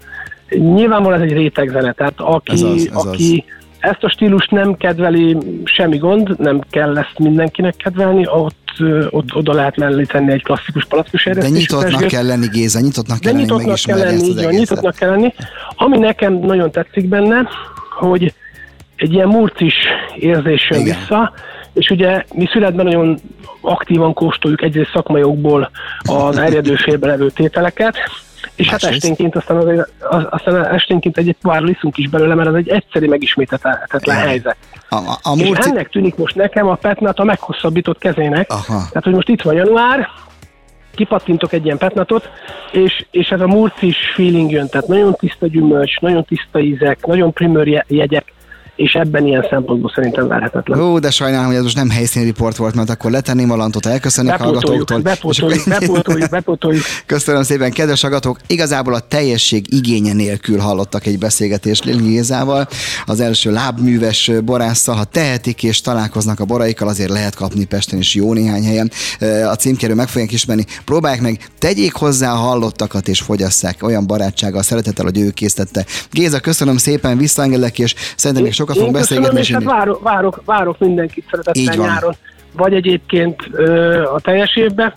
Nyilvánvalóan 0.48 1.20
ez 1.22 1.30
egy 1.30 1.36
rétegzene, 1.36 1.92
tehát 1.92 2.14
aki, 2.16 2.52
Ez 2.52 2.62
az, 2.62 2.86
ez 2.86 2.96
az. 2.96 3.06
aki 3.06 3.44
ezt 3.78 4.04
a 4.04 4.08
stílust 4.08 4.50
nem 4.50 4.76
kedveli, 4.76 5.36
semmi 5.64 5.96
gond, 5.96 6.38
nem 6.38 6.60
kell 6.70 6.98
ezt 6.98 7.18
mindenkinek 7.18 7.76
kedvelni, 7.76 8.26
ott, 8.28 8.56
ott 9.10 9.34
oda 9.34 9.52
lehet 9.52 9.76
mellé 9.76 10.02
tenni 10.02 10.32
egy 10.32 10.42
klasszikus 10.42 10.84
palackos 10.84 11.24
De 11.24 11.30
eresztésű 11.30 11.56
nyitottnak 11.58 11.90
pesgőt. 11.90 12.10
kell 12.10 12.26
lenni, 12.26 12.46
Géza, 12.46 12.80
nyitottnak 12.80 13.18
De 13.18 13.22
kell 13.24 13.32
lenni, 13.32 13.44
nyitottnak 13.44 13.78
kell 13.84 13.98
lenni, 13.98 14.24
így 14.24 14.36
az 14.36 14.44
van, 14.44 14.54
nyitottnak 14.54 14.94
kell 14.94 15.10
lenni. 15.10 15.34
Ami 15.76 15.98
nekem 15.98 16.32
nagyon 16.34 16.70
tetszik 16.70 17.08
benne, 17.08 17.48
hogy 17.98 18.34
egy 18.96 19.12
ilyen 19.12 19.28
murcis 19.28 19.74
érzés 20.18 20.68
jön 20.70 20.82
vissza, 20.82 21.32
és 21.72 21.90
ugye 21.90 22.24
mi 22.34 22.46
születben 22.52 22.84
nagyon 22.84 23.18
aktívan 23.60 24.12
kóstoljuk 24.14 24.62
egyrészt 24.62 24.90
szakmai 24.92 25.22
okból 25.22 25.70
az 26.02 26.38
erjedő 26.38 26.74
félbe 26.74 27.06
levő 27.06 27.30
tételeket, 27.30 27.96
és 28.58 28.68
hát 28.68 28.82
esténként 28.82 29.36
aztán, 29.36 29.56
azért, 29.56 29.88
az, 30.00 30.22
aztán 30.30 30.66
esténként 30.66 31.18
egy 31.18 31.36
pár 31.42 31.62
liszunk 31.62 31.96
is 31.96 32.08
belőle, 32.08 32.34
mert 32.34 32.48
ez 32.48 32.54
egy 32.54 32.68
egyszerű 32.68 33.08
megismételhetetlen 33.08 34.16
helyzet. 34.16 34.56
A, 34.88 34.94
a, 34.94 35.18
a 35.22 35.36
És 35.36 35.46
murci... 35.46 35.68
ennek 35.70 35.88
tűnik 35.88 36.16
most 36.16 36.34
nekem 36.34 36.68
a 36.68 36.74
Petnat 36.74 37.18
a 37.18 37.24
meghosszabbított 37.24 37.98
kezének. 37.98 38.50
Aha. 38.50 38.64
Tehát, 38.66 39.04
hogy 39.04 39.14
most 39.14 39.28
itt 39.28 39.42
van 39.42 39.54
január, 39.54 40.08
kipattintok 40.94 41.52
egy 41.52 41.64
ilyen 41.64 41.78
petnatot, 41.78 42.30
és, 42.72 43.06
és 43.10 43.28
ez 43.28 43.40
a 43.40 43.46
murcis 43.46 43.96
feeling 44.14 44.50
jön, 44.50 44.68
tehát 44.68 44.86
nagyon 44.86 45.14
tiszta 45.14 45.46
gyümölcs, 45.46 46.00
nagyon 46.00 46.24
tiszta 46.24 46.60
ízek, 46.60 47.06
nagyon 47.06 47.32
primer 47.32 47.84
jegyek, 47.86 48.32
és 48.78 48.92
ebben 48.92 49.26
ilyen 49.26 49.46
szempontból 49.50 49.90
szerintem 49.94 50.28
verhetetlen. 50.28 50.80
Ó, 50.80 50.98
de 50.98 51.10
sajnálom, 51.10 51.46
hogy 51.46 51.54
ez 51.54 51.62
most 51.62 51.76
nem 51.76 51.90
helyszíni 51.90 52.24
riport 52.24 52.56
volt, 52.56 52.74
mert 52.74 52.90
akkor 52.90 53.10
letenném 53.10 53.50
a 53.50 53.56
lantot, 53.56 53.86
elköszönök 53.86 54.36
hallgatóktól. 54.36 55.00
Bepótoljuk, 55.00 55.64
bepótoljuk, 55.68 56.28
bepótoljuk. 56.28 56.82
Köszönöm 57.06 57.42
szépen, 57.42 57.70
kedves 57.70 58.00
hallgatók! 58.00 58.38
Igazából 58.46 58.94
a 58.94 59.00
teljesség 59.00 59.72
igénye 59.72 60.12
nélkül 60.12 60.58
hallottak 60.58 61.06
egy 61.06 61.18
beszélgetést 61.18 61.84
Lili 61.84 62.08
Gézával, 62.08 62.68
az 63.06 63.20
első 63.20 63.50
lábműves 63.50 64.30
borásszal. 64.44 64.94
Ha 64.94 65.04
tehetik 65.04 65.62
és 65.62 65.80
találkoznak 65.80 66.40
a 66.40 66.44
boraikkal, 66.44 66.88
azért 66.88 67.10
lehet 67.10 67.34
kapni 67.34 67.64
Pesten 67.64 67.98
is 67.98 68.14
jó 68.14 68.32
néhány 68.32 68.64
helyen. 68.64 68.90
A 69.50 69.54
címkerő 69.54 69.94
meg 69.94 70.08
fogják 70.08 70.32
ismerni. 70.32 70.64
Próbálják 70.84 71.22
meg, 71.22 71.48
tegyék 71.58 71.94
hozzá 71.94 72.32
a 72.32 72.36
hallottakat 72.36 73.08
és 73.08 73.20
fogyasszák 73.20 73.82
olyan 73.82 74.06
barátsággal, 74.06 74.62
szeretettel, 74.62 75.04
hogy 75.04 75.18
ő 75.18 75.30
készítette. 75.30 75.84
Géza, 76.10 76.40
köszönöm 76.40 76.76
szépen, 76.76 77.18
visszaengedlek, 77.18 77.78
és 77.78 77.94
szerintem 78.16 78.44
még 78.44 78.52
sokat 78.68 78.76
fogunk 78.76 78.92
beszélgetni. 78.92 79.38
És 79.38 79.52
hát 79.52 79.62
várok, 79.62 80.02
várok, 80.02 80.42
várok 80.44 80.78
mindenkit 80.78 81.24
szeretettel 81.30 81.74
nyáron, 81.74 82.14
vagy 82.52 82.72
egyébként 82.72 83.48
ö, 83.52 84.02
a 84.02 84.20
teljes 84.20 84.56
évben, 84.56 84.92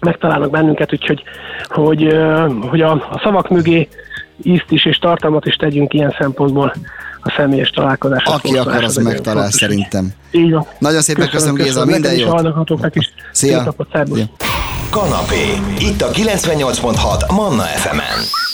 megtalálnak 0.00 0.50
bennünket, 0.50 0.92
úgyhogy 0.92 1.22
hogy, 1.68 2.04
ö, 2.04 2.48
hogy 2.68 2.80
a, 2.80 2.90
a 2.90 3.20
szavak 3.22 3.48
mögé 3.48 3.88
ízt 4.42 4.66
is 4.68 4.84
és 4.84 4.98
tartalmat 4.98 5.46
is 5.46 5.54
tegyünk 5.54 5.94
ilyen 5.94 6.14
szempontból 6.18 6.74
a 7.22 7.32
személyes 7.36 7.70
találkozás. 7.70 8.24
Aki 8.24 8.56
akar, 8.56 8.84
az 8.84 8.96
megtalál 8.96 9.42
fontos, 9.42 9.54
szerintem. 9.54 10.12
Így 10.30 10.50
van. 10.50 10.66
Nagyon 10.78 11.00
szépen 11.00 11.28
köszönöm, 11.28 11.54
köszönöm 11.54 11.86
Géza, 11.86 12.08
minden 12.10 12.14
jót. 12.14 12.96
is. 12.96 13.12
Szia. 13.32 13.74
Szia. 13.90 14.24
Kanapé. 14.90 15.58
Itt 15.78 16.02
a 16.02 16.10
98.6 16.10 17.32
Manna 17.32 17.62
FM-en. 17.62 18.49